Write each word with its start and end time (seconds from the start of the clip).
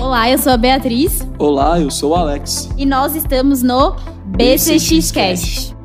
Olá, 0.00 0.30
eu 0.30 0.38
sou 0.38 0.52
a 0.52 0.56
Beatriz. 0.56 1.26
Olá, 1.38 1.80
eu 1.80 1.90
sou 1.90 2.12
o 2.12 2.14
Alex. 2.14 2.68
E 2.76 2.86
nós 2.86 3.16
estamos 3.16 3.64
no 3.64 3.96
BCX 4.26 5.10
Cast. 5.10 5.76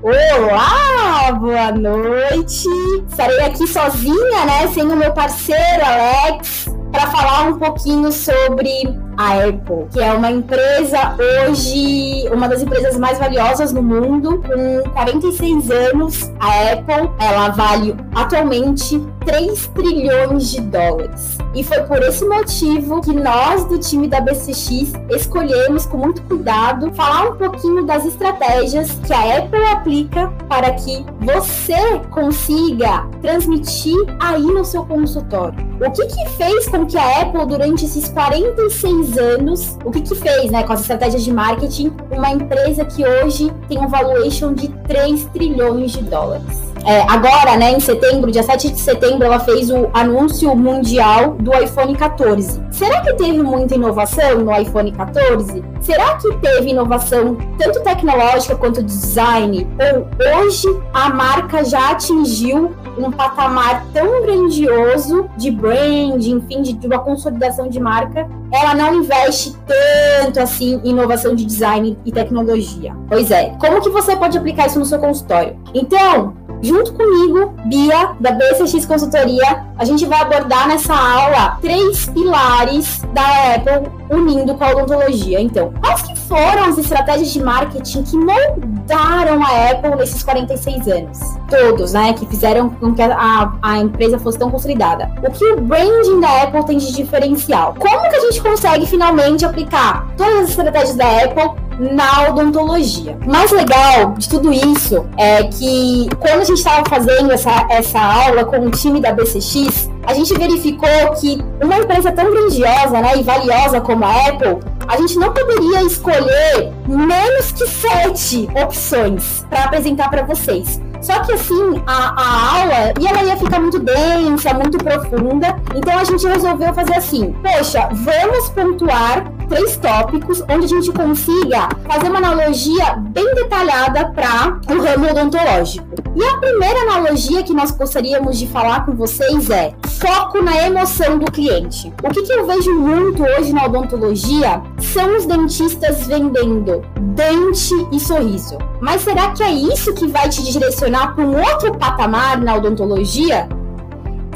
Olá, 0.00 1.32
boa 1.32 1.72
noite. 1.72 2.68
Estarei 3.08 3.40
aqui 3.40 3.66
sozinha, 3.66 4.44
né, 4.46 4.68
sem 4.68 4.84
o 4.84 4.94
meu 4.94 5.12
parceiro 5.12 5.84
Alex, 5.84 6.68
para 6.92 7.08
falar 7.08 7.48
um 7.48 7.58
pouquinho 7.58 8.12
sobre 8.12 8.70
a 9.16 9.44
Apple, 9.48 9.88
que 9.92 10.00
é 10.00 10.12
uma 10.12 10.30
empresa 10.30 11.16
hoje, 11.18 12.28
uma 12.32 12.48
das 12.48 12.62
empresas 12.62 12.96
mais 12.96 13.18
valiosas 13.18 13.72
no 13.72 13.82
mundo, 13.82 14.40
com 14.46 14.90
46 14.90 15.68
anos. 15.70 16.30
A 16.38 16.72
Apple, 16.74 17.10
ela 17.18 17.48
vale 17.48 17.96
atualmente 18.14 19.02
3 19.28 19.66
trilhões 19.74 20.50
de 20.50 20.60
dólares. 20.62 21.36
E 21.54 21.62
foi 21.62 21.82
por 21.82 22.02
esse 22.02 22.24
motivo 22.24 23.02
que 23.02 23.12
nós 23.12 23.62
do 23.66 23.78
time 23.78 24.08
da 24.08 24.22
BCX 24.22 24.94
escolhemos 25.10 25.84
com 25.84 25.98
muito 25.98 26.22
cuidado 26.22 26.90
falar 26.94 27.32
um 27.32 27.36
pouquinho 27.36 27.84
das 27.84 28.06
estratégias 28.06 28.90
que 29.06 29.12
a 29.12 29.36
Apple 29.36 29.62
aplica 29.66 30.28
para 30.48 30.72
que 30.72 31.04
você 31.20 31.98
consiga 32.10 33.06
transmitir 33.20 33.98
aí 34.18 34.46
no 34.46 34.64
seu 34.64 34.86
consultório. 34.86 35.58
O 35.78 35.90
que 35.90 36.06
que 36.06 36.28
fez 36.30 36.66
com 36.66 36.86
que 36.86 36.96
a 36.96 37.20
Apple 37.20 37.44
durante 37.44 37.84
esses 37.84 38.08
46 38.08 39.18
anos, 39.18 39.76
o 39.84 39.90
que 39.90 40.00
que 40.00 40.14
fez, 40.14 40.50
né, 40.50 40.62
com 40.62 40.72
as 40.72 40.80
estratégias 40.80 41.22
de 41.22 41.32
marketing, 41.34 41.92
uma 42.10 42.30
empresa 42.30 42.82
que 42.86 43.06
hoje 43.06 43.52
tem 43.68 43.78
um 43.78 43.88
valuation 43.88 44.54
de 44.54 44.68
3 44.68 45.24
trilhões 45.26 45.92
de 45.92 46.02
dólares. 46.04 46.67
É, 46.84 47.02
agora, 47.08 47.56
né, 47.56 47.72
em 47.72 47.80
setembro, 47.80 48.30
dia 48.30 48.42
7 48.42 48.70
de 48.70 48.80
setembro, 48.80 49.24
ela 49.24 49.40
fez 49.40 49.70
o 49.70 49.88
anúncio 49.92 50.54
mundial 50.56 51.34
do 51.34 51.54
iPhone 51.54 51.94
14. 51.94 52.62
Será 52.70 53.00
que 53.02 53.12
teve 53.14 53.42
muita 53.42 53.74
inovação 53.74 54.38
no 54.38 54.56
iPhone 54.56 54.92
14? 54.92 55.62
Será 55.80 56.16
que 56.16 56.34
teve 56.36 56.70
inovação 56.70 57.36
tanto 57.58 57.80
tecnológica 57.82 58.56
quanto 58.56 58.82
design? 58.82 59.66
Ou 59.78 60.44
hoje 60.44 60.68
a 60.92 61.08
marca 61.10 61.64
já 61.64 61.90
atingiu 61.90 62.74
um 62.98 63.10
patamar 63.10 63.84
tão 63.92 64.22
grandioso 64.22 65.28
de 65.36 65.50
brand, 65.50 66.24
enfim, 66.24 66.62
de, 66.62 66.72
de 66.72 66.86
uma 66.86 66.98
consolidação 66.98 67.68
de 67.68 67.78
marca, 67.78 68.28
ela 68.52 68.74
não 68.74 68.94
investe 68.94 69.56
tanto 69.66 70.40
assim 70.40 70.80
em 70.84 70.90
inovação 70.90 71.34
de 71.34 71.44
design 71.44 71.98
e 72.04 72.10
tecnologia. 72.10 72.94
Pois 73.08 73.30
é, 73.30 73.54
como 73.60 73.80
que 73.80 73.90
você 73.90 74.16
pode 74.16 74.36
aplicar 74.36 74.66
isso 74.66 74.78
no 74.78 74.84
seu 74.84 74.98
consultório? 74.98 75.58
Então, 75.74 76.34
Junto 76.62 76.92
comigo, 76.92 77.54
Bia, 77.66 78.10
da 78.18 78.32
BCX 78.32 78.84
Consultoria, 78.84 79.64
a 79.78 79.84
gente 79.84 80.04
vai 80.06 80.20
abordar 80.20 80.68
nessa 80.68 80.94
aula 80.94 81.58
três 81.60 82.06
pilares 82.06 83.02
da 83.12 83.54
Apple 83.54 83.90
unindo 84.10 84.54
com 84.54 84.64
a 84.64 84.70
odontologia. 84.70 85.40
Então, 85.40 85.72
quais 85.80 86.02
que 86.02 86.18
foram 86.18 86.64
as 86.64 86.78
estratégias 86.78 87.32
de 87.32 87.42
marketing 87.42 88.02
que 88.02 88.16
moldaram 88.16 89.42
a 89.42 89.70
Apple 89.70 89.96
nesses 89.96 90.22
46 90.22 90.88
anos? 90.88 91.18
Todos, 91.48 91.92
né? 91.92 92.12
Que 92.12 92.26
fizeram 92.26 92.70
com 92.70 92.94
que 92.94 93.02
a, 93.02 93.52
a 93.62 93.78
empresa 93.78 94.18
fosse 94.18 94.38
tão 94.38 94.50
consolidada. 94.50 95.10
O 95.22 95.30
que 95.30 95.44
o 95.52 95.60
branding 95.60 96.20
da 96.20 96.42
Apple 96.42 96.64
tem 96.64 96.78
de 96.78 96.92
diferencial? 96.92 97.74
Como 97.78 98.10
que 98.10 98.16
a 98.16 98.20
gente 98.20 98.42
consegue 98.42 98.86
finalmente 98.86 99.44
aplicar 99.44 100.08
todas 100.16 100.44
as 100.44 100.50
estratégias 100.50 100.96
da 100.96 101.24
Apple 101.24 101.67
na 101.78 102.28
odontologia. 102.28 103.16
O 103.24 103.30
mais 103.30 103.50
legal 103.50 104.14
de 104.16 104.28
tudo 104.28 104.52
isso 104.52 105.06
é 105.16 105.44
que 105.44 106.08
quando 106.18 106.40
a 106.40 106.44
gente 106.44 106.58
estava 106.58 106.88
fazendo 106.88 107.32
essa, 107.32 107.66
essa 107.70 108.00
aula 108.00 108.44
com 108.44 108.58
o 108.66 108.70
time 108.70 109.00
da 109.00 109.12
BCX, 109.12 109.88
a 110.06 110.14
gente 110.14 110.34
verificou 110.34 110.88
que 111.20 111.38
uma 111.62 111.76
empresa 111.76 112.10
tão 112.12 112.30
grandiosa 112.30 113.00
né, 113.00 113.18
e 113.18 113.22
valiosa 113.22 113.80
como 113.80 114.04
a 114.04 114.28
Apple, 114.28 114.58
a 114.86 114.96
gente 114.96 115.18
não 115.18 115.32
poderia 115.32 115.82
escolher 115.82 116.72
menos 116.86 117.52
que 117.52 117.66
sete 117.66 118.48
opções 118.60 119.44
para 119.48 119.64
apresentar 119.64 120.10
para 120.10 120.22
vocês. 120.22 120.80
Só 121.00 121.20
que 121.20 121.32
assim, 121.32 121.82
a, 121.86 122.14
a 122.20 122.60
aula 122.60 122.92
e 122.98 123.06
ela 123.06 123.22
ia 123.22 123.36
ficar 123.36 123.60
muito 123.60 123.78
densa, 123.78 124.52
muito 124.54 124.78
profunda. 124.78 125.56
Então 125.74 125.96
a 125.96 126.04
gente 126.04 126.26
resolveu 126.26 126.74
fazer 126.74 126.94
assim: 126.94 127.32
poxa, 127.42 127.88
vamos 127.92 128.48
pontuar 128.50 129.37
três 129.48 129.76
tópicos 129.76 130.42
onde 130.48 130.66
a 130.66 130.68
gente 130.68 130.92
consiga 130.92 131.68
fazer 131.88 132.08
uma 132.08 132.18
analogia 132.18 132.96
bem 132.96 133.34
detalhada 133.34 134.10
para 134.10 134.60
o 134.72 134.82
ramo 134.82 135.10
odontológico. 135.10 135.86
E 136.14 136.24
a 136.24 136.36
primeira 136.38 136.80
analogia 136.80 137.42
que 137.42 137.54
nós 137.54 137.70
gostaríamos 137.70 138.38
de 138.38 138.46
falar 138.46 138.84
com 138.84 138.94
vocês 138.94 139.50
é 139.50 139.74
foco 140.00 140.42
na 140.42 140.66
emoção 140.66 141.18
do 141.18 141.30
cliente. 141.30 141.92
O 142.02 142.10
que, 142.10 142.22
que 142.22 142.32
eu 142.32 142.46
vejo 142.46 142.74
muito 142.74 143.22
hoje 143.22 143.52
na 143.52 143.64
odontologia 143.64 144.62
são 144.78 145.16
os 145.16 145.26
dentistas 145.26 146.06
vendendo 146.06 146.82
dente 147.14 147.74
e 147.92 147.98
sorriso. 147.98 148.58
Mas 148.80 149.02
será 149.02 149.32
que 149.32 149.42
é 149.42 149.50
isso 149.50 149.94
que 149.94 150.06
vai 150.06 150.28
te 150.28 150.42
direcionar 150.42 151.14
para 151.14 151.24
um 151.24 151.36
outro 151.36 151.76
patamar 151.76 152.40
na 152.40 152.56
odontologia? 152.56 153.48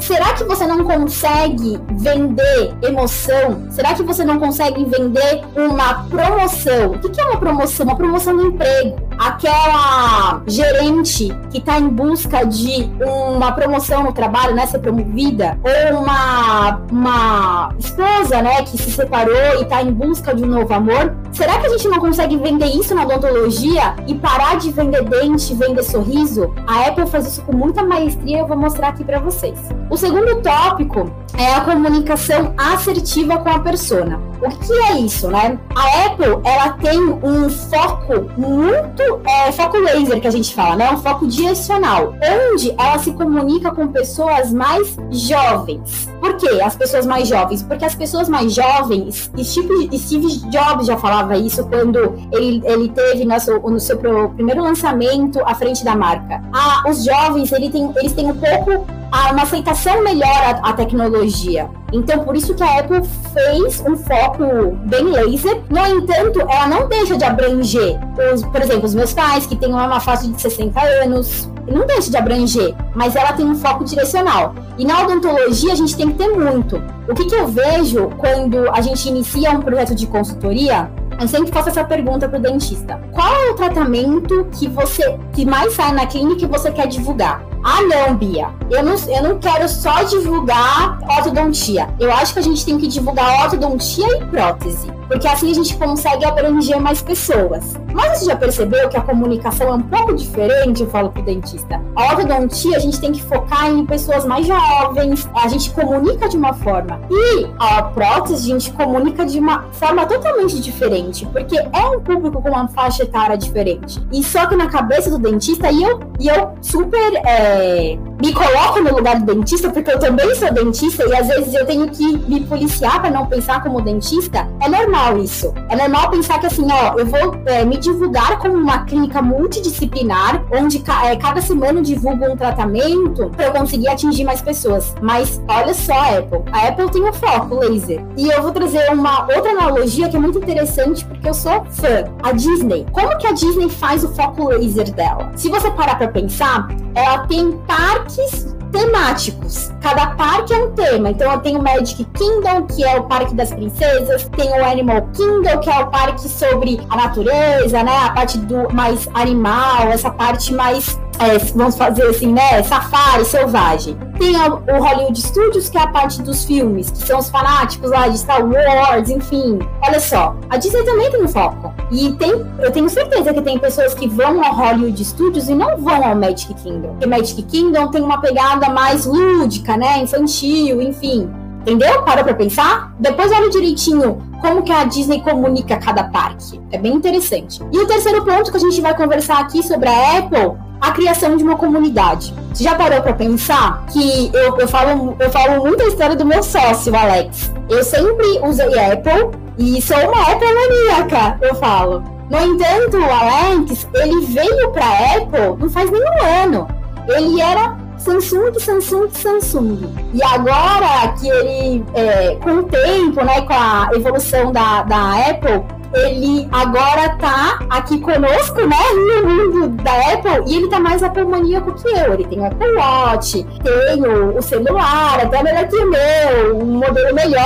Será 0.03 0.33
que 0.33 0.43
você 0.43 0.67
não 0.67 0.83
consegue 0.83 1.79
vender 1.93 2.75
emoção? 2.81 3.71
Será 3.71 3.93
que 3.93 4.03
você 4.03 4.25
não 4.25 4.37
consegue 4.37 4.83
vender 4.83 5.41
uma 5.55 6.03
promoção? 6.09 6.91
O 6.91 6.99
que 6.99 7.21
é 7.21 7.23
uma 7.23 7.39
promoção? 7.39 7.85
Uma 7.85 7.95
promoção 7.95 8.35
do 8.35 8.47
emprego. 8.47 8.97
Aquela 9.17 10.41
gerente 10.47 11.35
que 11.49 11.57
está 11.57 11.79
em 11.79 11.87
busca 11.87 12.45
de 12.45 12.89
uma 13.01 13.51
promoção 13.51 14.03
no 14.03 14.13
trabalho, 14.13 14.55
né? 14.55 14.65
Ser 14.65 14.79
promovida. 14.79 15.57
Ou 15.63 15.99
uma, 15.99 16.81
uma 16.91 17.73
esposa, 17.77 18.41
né? 18.41 18.63
Que 18.63 18.77
se 18.77 18.91
separou 18.91 19.59
e 19.59 19.63
está 19.63 19.81
em 19.81 19.91
busca 19.91 20.33
de 20.33 20.43
um 20.43 20.47
novo 20.47 20.73
amor. 20.73 21.15
Será 21.31 21.59
que 21.59 21.67
a 21.67 21.69
gente 21.69 21.87
não 21.87 21.99
consegue 21.99 22.37
vender 22.37 22.67
isso 22.67 22.93
na 22.93 23.03
odontologia 23.03 23.95
e 24.07 24.15
parar 24.15 24.57
de 24.57 24.71
vender 24.71 25.03
dente, 25.03 25.53
vender 25.53 25.83
sorriso? 25.83 26.53
A 26.67 26.87
Apple 26.87 27.07
faz 27.07 27.27
isso 27.27 27.41
com 27.41 27.55
muita 27.55 27.83
maestria, 27.83 28.39
eu 28.39 28.47
vou 28.47 28.57
mostrar 28.57 28.89
aqui 28.89 29.03
para 29.03 29.19
vocês. 29.19 29.59
O 29.89 29.97
segundo 29.97 30.41
tópico 30.41 31.11
é 31.37 31.53
a 31.53 31.61
comunicação 31.61 32.53
assertiva 32.57 33.37
com 33.37 33.49
a 33.49 33.59
persona. 33.59 34.32
O 34.43 34.49
que 34.49 34.73
é 34.73 34.99
isso, 34.99 35.29
né? 35.29 35.57
A 35.73 36.05
Apple, 36.05 36.37
ela 36.43 36.71
tem 36.73 36.99
um 36.99 37.49
foco 37.49 38.29
muito, 38.37 39.21
é, 39.25 39.51
foco 39.53 39.77
laser 39.77 40.19
que 40.19 40.27
a 40.27 40.31
gente 40.31 40.53
fala, 40.53 40.75
né? 40.75 40.91
Um 40.91 40.97
foco 40.97 41.25
direcional, 41.25 42.13
onde 42.51 42.71
ela 42.77 42.99
se 42.99 43.13
comunica 43.13 43.71
com 43.71 43.87
pessoas 43.87 44.51
mais 44.51 44.97
jovens. 45.09 46.09
Por 46.19 46.35
quê? 46.35 46.61
As 46.61 46.75
pessoas 46.75 47.05
mais 47.05 47.29
jovens? 47.29 47.63
Porque 47.63 47.85
as 47.85 47.95
pessoas 47.95 48.27
mais 48.27 48.53
jovens, 48.53 49.31
Steve, 49.41 49.97
Steve 49.97 50.27
Jobs 50.49 50.87
já 50.87 50.97
falava 50.97 51.37
isso 51.37 51.65
quando 51.65 52.13
ele, 52.33 52.61
ele 52.65 52.89
teve 52.89 53.23
no 53.23 53.39
seu, 53.39 53.61
no 53.61 53.79
seu 53.79 53.97
primeiro 53.97 54.61
lançamento 54.61 55.39
à 55.45 55.55
frente 55.55 55.85
da 55.85 55.95
marca. 55.95 56.41
Ah, 56.51 56.83
os 56.89 57.05
jovens, 57.05 57.49
ele 57.53 57.69
tem, 57.69 57.89
eles 57.95 58.11
têm 58.11 58.29
um 58.29 58.35
pouco 58.35 58.85
uma 59.31 59.43
aceitação 59.43 60.03
melhor 60.03 60.59
à, 60.63 60.73
tecnologia. 60.73 61.69
Então, 61.91 62.23
por 62.23 62.35
isso 62.35 62.55
que 62.55 62.63
a 62.63 62.79
Apple 62.79 63.01
fez 63.31 63.79
um 63.81 63.95
foco 63.95 64.75
bem 64.85 65.03
laser. 65.05 65.61
No 65.69 65.85
entanto, 65.85 66.41
ela 66.41 66.67
não 66.67 66.87
deixa 66.87 67.15
de 67.15 67.23
abranger, 67.23 67.99
os, 68.33 68.41
por 68.43 68.61
exemplo, 68.61 68.85
os 68.85 68.95
meus 68.95 69.13
pais, 69.13 69.45
que 69.45 69.55
têm 69.55 69.69
uma 69.69 69.99
faixa 69.99 70.27
de 70.27 70.41
60 70.41 70.81
anos, 71.03 71.47
não 71.71 71.85
deixa 71.85 72.09
de 72.09 72.17
abranger, 72.17 72.73
mas 72.95 73.15
ela 73.15 73.33
tem 73.33 73.45
um 73.45 73.55
foco 73.55 73.83
direcional. 73.83 74.55
E 74.77 74.85
na 74.85 75.03
odontologia, 75.03 75.73
a 75.73 75.75
gente 75.75 75.95
tem 75.95 76.11
que 76.11 76.17
ter 76.17 76.29
muito. 76.29 76.81
O 77.07 77.13
que, 77.13 77.25
que 77.25 77.35
eu 77.35 77.47
vejo 77.47 78.09
quando 78.17 78.69
a 78.71 78.81
gente 78.81 79.07
inicia 79.07 79.51
um 79.51 79.61
projeto 79.61 79.93
de 79.93 80.07
consultoria 80.07 80.89
eu 81.23 81.27
sempre 81.27 81.51
faço 81.51 81.69
essa 81.69 81.83
pergunta 81.85 82.27
pro 82.27 82.37
dentista. 82.37 82.99
Qual 83.13 83.33
é 83.33 83.51
o 83.51 83.55
tratamento 83.55 84.45
que 84.51 84.67
você 84.67 85.17
que 85.31 85.45
mais 85.45 85.73
sai 85.73 85.93
na 85.93 86.05
clínica 86.05 86.43
e 86.43 86.47
você 86.47 86.69
quer 86.69 86.87
divulgar? 86.87 87.45
Ah, 87.63 87.81
não, 87.81 88.17
Bia. 88.17 88.49
Eu 88.69 88.83
não, 88.83 88.95
eu 89.07 89.23
não 89.23 89.39
quero 89.39 89.69
só 89.69 90.03
divulgar 90.03 90.99
ortodontia. 91.09 91.87
Eu 91.97 92.11
acho 92.11 92.33
que 92.33 92.39
a 92.39 92.43
gente 92.43 92.65
tem 92.65 92.77
que 92.77 92.87
divulgar 92.87 93.45
ortodontia 93.45 94.17
e 94.17 94.25
prótese. 94.25 94.91
Porque 95.07 95.27
assim 95.27 95.51
a 95.51 95.53
gente 95.53 95.77
consegue 95.77 96.25
abranger 96.25 96.81
mais 96.81 97.01
pessoas. 97.01 97.73
Mas 97.93 98.17
você 98.17 98.25
já 98.25 98.35
percebeu 98.35 98.89
que 98.89 98.97
a 98.97 99.01
comunicação 99.01 99.67
é 99.67 99.73
um 99.73 99.81
pouco 99.81 100.15
diferente, 100.15 100.81
eu 100.81 100.89
falo 100.89 101.11
pro 101.11 101.21
dentista. 101.21 101.79
A 101.95 102.05
ortodontia 102.13 102.75
a 102.75 102.79
gente 102.79 102.99
tem 102.99 103.11
que 103.11 103.21
focar 103.21 103.69
em 103.69 103.85
pessoas 103.85 104.25
mais 104.25 104.47
jovens, 104.47 105.29
a 105.35 105.47
gente 105.47 105.69
comunica 105.69 106.27
de 106.27 106.35
uma 106.35 106.53
forma. 106.53 106.99
E 107.11 107.47
a 107.59 107.83
prótese 107.83 108.51
a 108.51 108.55
gente 108.55 108.71
comunica 108.71 109.25
de 109.25 109.39
uma 109.39 109.63
forma 109.73 110.05
totalmente 110.05 110.59
diferente, 110.59 111.12
porque 111.27 111.57
é 111.57 111.85
um 111.85 111.99
público 112.01 112.41
com 112.41 112.49
uma 112.49 112.67
faixa 112.67 113.03
etária 113.03 113.37
diferente. 113.37 114.01
E 114.11 114.23
só 114.23 114.47
que 114.47 114.55
na 114.55 114.67
cabeça 114.67 115.09
do 115.09 115.19
dentista, 115.19 115.71
e 115.71 115.83
eu, 115.83 115.99
e 116.19 116.27
eu 116.27 116.53
super. 116.61 117.13
É, 117.25 117.97
me 118.21 118.33
coloco 118.33 118.81
no 118.81 118.95
lugar 118.95 119.19
do 119.19 119.33
dentista, 119.33 119.69
porque 119.69 119.91
eu 119.91 119.99
também 119.99 120.33
sou 120.35 120.51
dentista 120.51 121.03
e 121.07 121.15
às 121.15 121.27
vezes 121.27 121.53
eu 121.53 121.65
tenho 121.65 121.89
que 121.89 122.17
me 122.29 122.41
policiar 122.41 123.01
para 123.01 123.11
não 123.11 123.25
pensar 123.25 123.61
como 123.61 123.81
dentista, 123.81 124.47
é 124.61 124.69
normal 124.69 125.17
isso. 125.17 125.53
É 125.69 125.75
normal 125.75 126.09
pensar 126.09 126.39
que 126.39 126.45
assim, 126.45 126.65
ó, 126.71 126.97
eu 126.97 127.05
vou 127.05 127.35
é, 127.45 127.65
me 127.65 127.77
divulgar 127.77 128.39
como 128.39 128.55
uma 128.55 128.85
clínica 128.85 129.21
multidisciplinar, 129.21 130.43
onde 130.51 130.83
é, 131.05 131.15
cada 131.15 131.41
semana 131.41 131.79
eu 131.79 131.83
divulgo 131.83 132.25
um 132.25 132.37
tratamento 132.37 133.29
para 133.29 133.47
eu 133.47 133.51
conseguir 133.51 133.87
atingir 133.87 134.23
mais 134.23 134.41
pessoas. 134.41 134.93
Mas 135.01 135.41
olha 135.47 135.73
só, 135.73 136.17
Apple. 136.17 136.43
A 136.51 136.67
Apple 136.67 136.91
tem 136.91 137.07
o 137.07 137.13
foco 137.13 137.55
laser. 137.55 138.03
E 138.17 138.29
eu 138.29 138.41
vou 138.41 138.51
trazer 138.51 138.91
uma 138.91 139.21
outra 139.23 139.51
analogia 139.51 140.09
que 140.09 140.15
é 140.15 140.19
muito 140.19 140.37
interessante 140.37 141.05
porque 141.05 141.27
eu 141.27 141.33
sou 141.33 141.65
fã. 141.65 142.05
A 142.21 142.31
Disney. 142.31 142.85
Como 142.91 143.17
que 143.17 143.27
a 143.27 143.31
Disney 143.31 143.69
faz 143.69 144.03
o 144.03 144.09
foco 144.13 144.49
laser 144.49 144.91
dela? 144.93 145.31
Se 145.35 145.49
você 145.49 145.69
parar 145.71 145.97
para 145.97 146.07
pensar, 146.07 146.67
ela 146.95 147.25
tem 147.27 147.51
parques 147.59 148.52
temáticos. 148.73 149.71
Cada 149.79 150.07
parque 150.07 150.53
é 150.53 150.57
um 150.57 150.71
tema. 150.71 151.11
Então 151.11 151.31
eu 151.31 151.39
tenho 151.39 151.59
o 151.59 151.63
Magic 151.63 152.03
Kingdom, 152.03 152.63
que 152.63 152.83
é 152.83 152.97
o 152.97 153.03
parque 153.03 153.33
das 153.33 153.53
princesas, 153.53 154.27
tem 154.35 154.49
o 154.49 154.65
Animal 154.65 155.03
Kingdom, 155.13 155.59
que 155.59 155.69
é 155.69 155.79
o 155.79 155.87
parque 155.87 156.27
sobre 156.27 156.81
a 156.89 156.97
natureza, 156.97 157.83
né? 157.83 157.95
A 158.05 158.09
parte 158.09 158.37
do 158.39 158.73
mais 158.73 159.07
animal, 159.13 159.87
essa 159.89 160.09
parte 160.09 160.51
mais 160.53 160.99
é, 161.19 161.37
vamos 161.55 161.77
fazer 161.77 162.03
assim, 162.03 162.33
né? 162.33 162.63
Safari, 162.63 163.25
selvagem. 163.25 163.97
Tem 164.17 164.35
o 164.35 164.83
Hollywood 164.83 165.21
Studios, 165.21 165.69
que 165.69 165.77
é 165.77 165.81
a 165.81 165.87
parte 165.87 166.21
dos 166.21 166.43
filmes, 166.43 166.89
que 166.91 166.97
são 166.99 167.19
os 167.19 167.29
fanáticos 167.29 167.89
lá 167.89 168.07
de 168.07 168.17
Star 168.17 168.43
Wars, 168.43 169.09
enfim. 169.09 169.59
Olha 169.85 169.99
só, 169.99 170.35
a 170.49 170.57
Disney 170.57 170.83
também 170.83 171.11
tem 171.11 171.23
um 171.23 171.27
foco. 171.27 171.73
E 171.91 172.11
tem, 172.13 172.31
eu 172.59 172.71
tenho 172.71 172.89
certeza 172.89 173.33
que 173.33 173.41
tem 173.41 173.59
pessoas 173.59 173.93
que 173.93 174.07
vão 174.07 174.43
ao 174.43 174.55
Hollywood 174.55 175.03
Studios 175.03 175.49
e 175.49 175.53
não 175.53 175.77
vão 175.77 176.03
ao 176.03 176.15
Magic 176.15 176.53
Kingdom. 176.55 176.89
Porque 176.89 177.05
Magic 177.05 177.41
Kingdom 177.43 177.87
tem 177.89 178.01
uma 178.01 178.19
pegada 178.19 178.62
mais 178.69 179.05
lúdica, 179.05 179.77
né? 179.77 179.99
Infantil, 179.99 180.81
enfim. 180.81 181.29
Entendeu? 181.61 182.03
Para 182.03 182.23
pra 182.23 182.33
pensar? 182.33 182.93
Depois 182.99 183.31
olha 183.31 183.49
direitinho 183.49 184.21
como 184.41 184.63
que 184.63 184.71
a 184.71 184.83
Disney 184.83 185.21
comunica 185.21 185.77
cada 185.77 186.03
parque. 186.03 186.59
É 186.71 186.77
bem 186.77 186.93
interessante. 186.93 187.61
E 187.71 187.79
o 187.79 187.87
terceiro 187.87 188.23
ponto 188.25 188.51
que 188.51 188.57
a 188.57 188.59
gente 188.59 188.81
vai 188.81 188.93
conversar 188.95 189.39
aqui 189.39 189.63
sobre 189.63 189.87
a 189.87 190.17
Apple 190.17 190.57
a 190.81 190.91
criação 190.91 191.37
de 191.37 191.43
uma 191.45 191.55
comunidade. 191.55 192.35
Você 192.53 192.65
já 192.65 192.75
parou 192.75 193.01
para 193.01 193.13
pensar 193.13 193.85
que 193.85 194.29
eu, 194.33 194.57
eu, 194.57 194.67
falo, 194.67 195.15
eu 195.17 195.29
falo 195.31 195.63
muito 195.63 195.81
a 195.81 195.87
história 195.87 196.13
do 196.13 196.25
meu 196.25 196.43
sócio, 196.43 196.93
Alex. 196.93 197.53
Eu 197.69 197.81
sempre 197.85 198.27
usei 198.43 198.67
Apple 198.77 199.31
e 199.57 199.81
sou 199.81 199.97
uma 199.97 200.21
Apple 200.23 200.53
maníaca, 200.53 201.39
eu 201.41 201.55
falo. 201.55 202.03
No 202.29 202.37
entanto, 202.37 202.97
o 202.97 203.05
Alex, 203.05 203.87
ele 203.93 204.25
veio 204.25 204.71
para 204.71 205.15
Apple 205.15 205.57
não 205.57 205.69
faz 205.69 205.89
nenhum 205.89 206.21
ano. 206.43 206.67
Ele 207.07 207.39
era 207.39 207.77
Samsung, 208.03 208.59
Samsung, 208.59 209.09
Samsung. 209.11 209.95
E 210.13 210.21
agora 210.21 211.13
que 211.17 211.29
ele, 211.29 211.85
é, 211.93 212.35
com 212.35 212.55
o 212.57 212.63
tempo, 212.63 213.23
né, 213.23 213.41
com 213.41 213.53
a 213.53 213.89
evolução 213.93 214.51
da, 214.51 214.83
da 214.83 215.29
Apple, 215.29 215.63
ele 215.93 216.47
agora 216.51 217.15
tá 217.17 217.59
aqui 217.69 217.99
conosco, 217.99 218.61
né, 218.65 218.77
no 218.95 219.29
mundo 219.29 219.83
da 219.83 220.13
Apple, 220.13 220.43
e 220.47 220.57
ele 220.57 220.69
tá 220.69 220.79
mais 220.79 221.03
Apple 221.03 221.25
maníaco 221.25 221.73
que 221.73 221.87
eu. 221.87 222.13
Ele 222.13 222.25
tem 222.25 222.39
o 222.39 222.45
Apple 222.45 222.75
Watch, 222.75 223.43
tem 223.63 224.03
o, 224.05 224.37
o 224.37 224.41
celular, 224.41 225.19
até 225.21 225.43
melhor 225.43 225.67
que 225.67 225.75
o 225.77 225.89
meu, 225.89 226.57
um 226.57 226.77
modelo 226.77 227.13
melhor, 227.13 227.43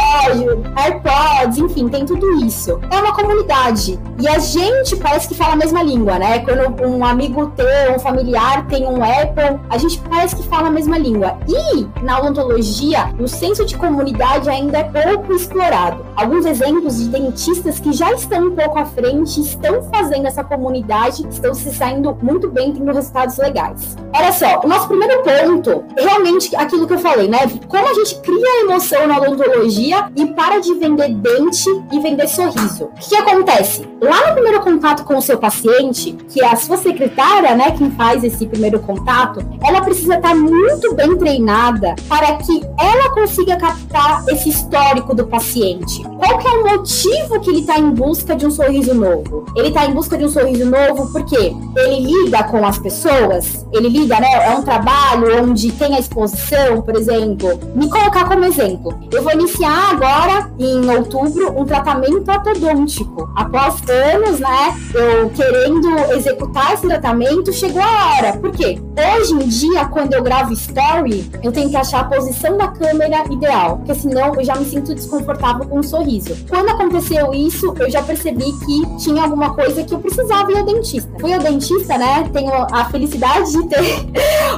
AirPods, 0.76 1.58
enfim, 1.58 1.88
tem 1.90 2.06
tudo 2.06 2.46
isso. 2.46 2.80
É 2.92 2.98
uma 2.98 3.14
comunidade. 3.14 4.00
E 4.20 4.28
a 4.28 4.40
gente 4.40 4.96
parece 4.96 5.28
que 5.28 5.36
fala 5.36 5.54
a 5.54 5.58
mesma 5.58 5.84
língua, 5.84 6.18
né? 6.18 6.40
Quando 6.40 6.84
um 6.86 7.06
amigo 7.06 7.48
teu, 7.56 7.96
um 7.96 8.00
familiar 8.00 8.66
tem 8.68 8.86
um 8.86 9.04
Apple, 9.04 9.60
a 9.70 9.78
gente 9.78 10.00
parece 10.00 10.36
que 10.36 10.44
fala 10.44 10.68
a 10.68 10.72
mesma 10.72 10.98
língua. 10.98 11.38
E 11.48 11.88
na 12.02 12.20
odontologia, 12.20 13.14
o 13.20 13.28
senso 13.28 13.66
de 13.66 13.78
comunidade 13.78 14.50
ainda 14.50 14.80
é 14.80 14.84
pouco 14.84 15.34
explorado. 15.34 16.06
Alguns 16.16 16.46
exemplos 16.46 16.98
de 16.98 17.10
dentistas 17.10 17.80
que 17.80 17.92
já 17.94 18.12
estão 18.14 18.37
estão 18.38 18.48
um 18.48 18.56
pouco 18.56 18.78
à 18.78 18.86
frente, 18.86 19.42
estão 19.42 19.82
fazendo 19.84 20.28
essa 20.28 20.44
comunidade, 20.44 21.28
estão 21.28 21.54
se 21.54 21.74
saindo 21.74 22.16
muito 22.22 22.48
bem, 22.50 22.72
tendo 22.72 22.92
resultados 22.92 23.38
legais. 23.38 23.96
Olha 24.16 24.32
só, 24.32 24.62
o 24.64 24.68
nosso 24.68 24.88
primeiro 24.88 25.22
ponto, 25.24 25.84
realmente 25.98 26.56
aquilo 26.56 26.88
que 26.88 26.94
eu 26.94 27.00
falei, 27.00 27.28
né? 27.28 27.40
Como 27.68 27.88
a 27.88 27.94
gente 27.94 28.20
cria 28.22 28.62
emoção 28.64 29.08
na 29.08 29.18
odontologia 29.18 30.10
e 30.16 30.28
para 30.28 30.60
de 30.60 30.74
vender 30.76 31.14
dente 31.16 31.70
e 31.92 32.00
vender 32.00 32.28
sorriso. 32.28 32.86
O 32.86 32.94
que, 33.00 33.10
que 33.10 33.16
acontece? 33.16 33.88
Lá 34.02 34.28
no 34.28 34.34
primeiro 34.34 34.62
contato 34.62 35.04
com 35.04 35.18
o 35.18 35.22
seu 35.22 35.38
paciente, 35.38 36.14
que 36.30 36.42
é 36.42 36.48
a 36.48 36.56
sua 36.56 36.78
secretária, 36.78 37.56
né, 37.56 37.72
quem 37.72 37.92
faz 37.92 38.24
esse 38.24 38.46
primeiro 38.46 38.80
contato, 38.80 39.40
ela 39.66 39.82
precisa 39.82 40.16
estar 40.16 40.36
muito 40.36 40.94
bem 40.94 41.16
treinada 41.18 41.96
para 42.08 42.36
que 42.36 42.62
ela 42.80 43.10
consiga 43.12 43.58
captar 43.58 44.24
esse 44.30 44.50
histórico 44.50 45.16
do 45.16 45.26
paciente. 45.26 46.04
Qual 46.04 46.38
que 46.38 46.48
é 46.48 46.52
o 46.52 46.64
motivo 46.64 47.40
que 47.40 47.50
ele 47.50 47.60
está 47.62 47.80
em 47.80 47.92
busca 47.92 48.36
de 48.36 48.46
um 48.46 48.52
sorriso 48.52 48.94
novo. 48.94 49.46
Ele 49.56 49.72
tá 49.72 49.86
em 49.86 49.94
busca 49.94 50.18
de 50.18 50.26
um 50.26 50.30
sorriso 50.30 50.66
novo 50.66 51.12
porque 51.12 51.36
ele 51.36 52.00
lida 52.00 52.44
com 52.44 52.66
as 52.66 52.78
pessoas, 52.78 53.66
ele 53.72 53.90
lida, 53.90 54.20
né? 54.20 54.28
É 54.46 54.52
um 54.52 54.62
trabalho 54.62 55.44
onde 55.44 55.72
tem 55.72 55.96
a 55.96 56.00
exposição, 56.00 56.82
por 56.82 56.96
exemplo. 56.96 57.60
Me 57.76 57.90
colocar 57.90 58.26
como 58.28 58.46
exemplo. 58.46 59.00
Eu 59.12 59.24
vou 59.24 59.34
iniciar 59.34 59.92
agora, 59.92 60.52
em 60.60 60.90
outubro, 60.90 61.60
um 61.60 61.66
tratamento 61.66 62.30
ortodôntico. 62.30 63.30
Após 63.36 63.82
anos, 63.90 64.40
né? 64.40 64.76
Eu 64.94 65.30
querendo 65.30 66.14
executar 66.14 66.74
esse 66.74 66.88
tratamento, 66.88 67.52
chegou 67.52 67.82
a 67.82 68.16
hora. 68.16 68.34
Por 68.34 68.52
quê? 68.52 68.80
Hoje 69.20 69.34
em 69.34 69.48
dia, 69.48 69.86
quando 69.86 70.14
eu 70.14 70.24
gravo 70.24 70.54
story, 70.54 71.30
eu 71.44 71.52
tenho 71.52 71.70
que 71.70 71.76
achar 71.76 72.02
a 72.02 72.04
posição 72.06 72.58
da 72.58 72.68
câmera 72.70 73.24
ideal, 73.32 73.78
porque 73.78 73.96
senão 73.96 74.34
eu 74.36 74.44
já 74.44 74.56
me 74.56 74.66
sinto 74.66 74.96
desconfortável 74.96 75.66
com 75.66 75.80
um 75.80 75.84
sorriso. 75.84 76.36
Quando 76.50 76.70
aconteceu 76.70 77.34
isso, 77.34 77.74
eu 77.80 77.90
já 77.90 78.02
percebi 78.02 78.52
que 78.66 78.98
tinha 79.04 79.24
alguma 79.24 79.54
coisa 79.54 79.84
que 79.84 79.94
eu 79.94 80.00
precisava 80.00 80.52
ir 80.52 80.58
ao 80.58 80.66
dentista. 80.66 81.10
Fui 81.20 81.34
ao 81.34 81.40
dentista, 81.40 81.98
né? 81.98 82.30
Tenho 82.32 82.54
a 82.72 82.86
felicidade 82.86 83.52
de 83.52 83.68
ter 83.68 84.08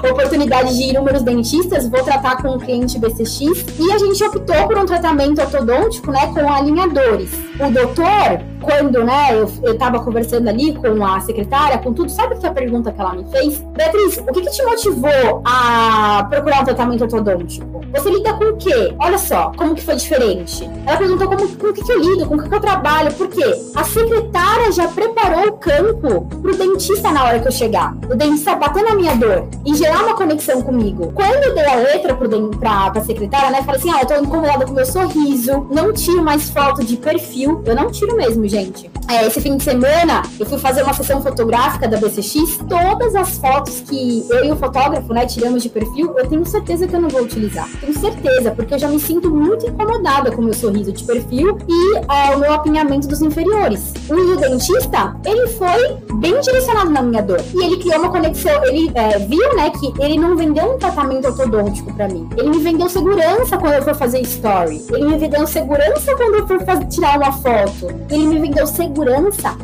oportunidade 0.10 0.76
de 0.76 0.84
ir 0.84 0.90
inúmeros 1.00 1.22
dentistas, 1.24 1.88
vou 1.88 2.04
tratar 2.04 2.42
com 2.42 2.50
um 2.56 2.60
cliente 2.60 3.00
BCX 3.00 3.66
e 3.80 3.92
a 3.92 3.98
gente 3.98 4.24
optou 4.24 4.68
por 4.68 4.78
um 4.78 4.86
tratamento 4.86 5.42
ortodôntico, 5.42 6.12
né, 6.12 6.28
com 6.34 6.52
alinhadores. 6.52 7.32
O 7.60 7.72
doutor, 7.72 8.42
quando, 8.62 9.04
né, 9.04 9.19
eu, 9.32 9.50
eu 9.64 9.78
tava 9.78 10.00
conversando 10.00 10.48
ali 10.48 10.74
com 10.74 11.06
a 11.06 11.20
secretária, 11.20 11.78
com 11.78 11.94
tudo, 11.94 12.10
sabe 12.12 12.38
que 12.38 12.46
a 12.46 12.52
pergunta 12.52 12.92
que 12.92 13.00
ela 13.00 13.14
me 13.14 13.26
fez? 13.30 13.60
Beatriz, 13.76 14.18
o 14.18 14.32
que, 14.34 14.42
que 14.42 14.52
te 14.52 14.64
motivou 14.64 15.42
a 15.46 16.26
procurar 16.30 16.62
um 16.62 16.66
tratamento 16.66 17.02
ortodôntico? 17.02 17.82
Você 17.92 18.10
lida 18.10 18.34
com 18.34 18.46
o 18.46 18.58
quê? 18.58 18.94
Olha 19.00 19.18
só, 19.18 19.52
como 19.58 19.76
que 19.76 19.82
foi 19.82 19.96
diferente. 19.96 20.70
Ela 20.86 20.98
perguntou 20.98 21.28
como, 21.28 21.48
com 21.56 21.68
o 21.68 21.74
que, 21.74 21.84
que 21.84 21.92
eu 21.92 22.00
lido, 22.00 22.26
com 22.28 22.36
o 22.36 22.44
que, 22.44 22.48
que 22.48 22.56
eu 22.56 22.60
trabalho, 22.60 23.12
por 23.14 23.28
quê? 23.28 23.44
A 23.76 23.84
secretária 23.84 24.72
já 24.72 24.88
preparou 24.88 25.48
o 25.48 25.54
campo 25.54 26.26
pro 26.42 26.56
dentista 26.56 27.12
na 27.12 27.26
hora 27.26 27.40
que 27.40 27.48
eu 27.48 27.52
chegar. 27.52 27.96
O 28.10 28.16
dentista 28.16 28.56
bater 28.56 28.84
na 28.84 28.96
minha 28.96 29.16
dor 29.16 29.48
e 29.66 29.74
gerar 29.76 30.04
uma 30.04 30.16
conexão 30.16 30.62
comigo. 30.62 31.12
Quando 31.14 31.44
eu 31.44 31.56
dei 31.56 31.66
a 31.66 31.76
letra 31.76 32.16
pro 32.16 32.30
pra, 32.58 32.92
pra 32.92 33.04
secretária, 33.04 33.50
né? 33.50 33.64
Falei 33.64 33.80
assim: 33.80 33.92
ah, 33.92 34.02
eu 34.02 34.08
tô 34.08 34.16
incomodada 34.16 34.66
com 34.66 34.74
meu 34.74 34.86
sorriso, 34.86 35.68
não 35.72 35.92
tiro 35.94 36.24
mais 36.24 36.50
foto 36.50 36.84
de 36.84 36.98
perfil. 36.98 37.62
Eu 37.66 37.76
não 37.76 37.92
tiro 37.92 38.16
mesmo, 38.16 38.48
gente. 38.48 38.90
É, 39.10 39.26
esse 39.26 39.42
fim 39.42 39.58
de 39.58 39.64
semana, 39.64 40.22
eu 40.40 40.46
fui 40.46 40.60
fazer 40.60 40.84
uma 40.84 40.94
sessão 40.94 41.20
fotográfica 41.20 41.88
da 41.88 41.98
BCX. 41.98 42.60
Todas 42.70 43.16
as 43.16 43.38
fotos 43.40 43.80
que 43.80 44.24
eu 44.30 44.46
e 44.46 44.52
o 44.52 44.56
fotógrafo, 44.56 45.12
né, 45.12 45.26
tiramos 45.26 45.64
de 45.64 45.70
perfil, 45.70 46.14
eu 46.16 46.28
tenho 46.28 46.46
certeza 46.46 46.88
que 46.88 46.96
eu 46.96 47.02
não 47.02 47.10
vou 47.10 47.24
utilizar. 47.24 47.68
Tenho 47.82 48.00
certeza, 48.00 48.52
porque 48.52 48.76
eu 48.76 48.78
já 48.78 48.88
me 48.88 49.00
sinto 49.00 49.32
muito 49.32 49.66
incomodada 49.66 50.32
com 50.32 50.44
o 50.44 50.46
meu 50.46 50.54
sorriso 50.54 50.92
de 50.92 51.04
perfil 51.04 51.58
e 51.68 51.98
é, 51.98 52.36
o 52.36 52.40
meu 52.40 52.54
apinhamento 52.54 53.08
dos 53.08 53.20
inferiores. 53.24 53.94
O 54.08 54.36
dentista, 54.36 55.16
ele 55.26 55.48
foi 55.48 55.98
bem 56.20 56.40
direcionado 56.40 56.92
na 56.92 57.02
minha 57.02 57.24
dor. 57.24 57.42
E 57.56 57.64
ele 57.64 57.78
criou 57.78 57.98
uma 57.98 58.12
conexão, 58.12 58.64
ele 58.66 58.92
é, 58.94 59.18
viu, 59.18 59.56
né, 59.56 59.72
que 59.72 59.92
ele 60.04 60.20
não 60.20 60.38
vendeu 60.38 60.76
um 60.76 60.78
tratamento 60.78 61.26
ortodôntico 61.26 61.92
para 61.96 62.08
mim. 62.08 62.30
Ele 62.38 62.52
me 62.52 62.60
vendeu 62.60 62.88
segurança 62.88 63.58
quando 63.58 63.74
eu 63.74 63.82
for 63.82 63.96
fazer 63.96 64.22
story. 64.22 64.86
Ele 64.92 65.06
me 65.06 65.18
vendeu 65.18 65.48
segurança 65.48 66.16
quando 66.16 66.36
eu 66.36 66.48
for 66.48 66.60
tirar 66.86 67.18
uma 67.18 67.32
foto. 67.32 67.88
Ele 68.08 68.28
me 68.28 68.40
vendeu 68.40 68.68
segurança 68.68 68.99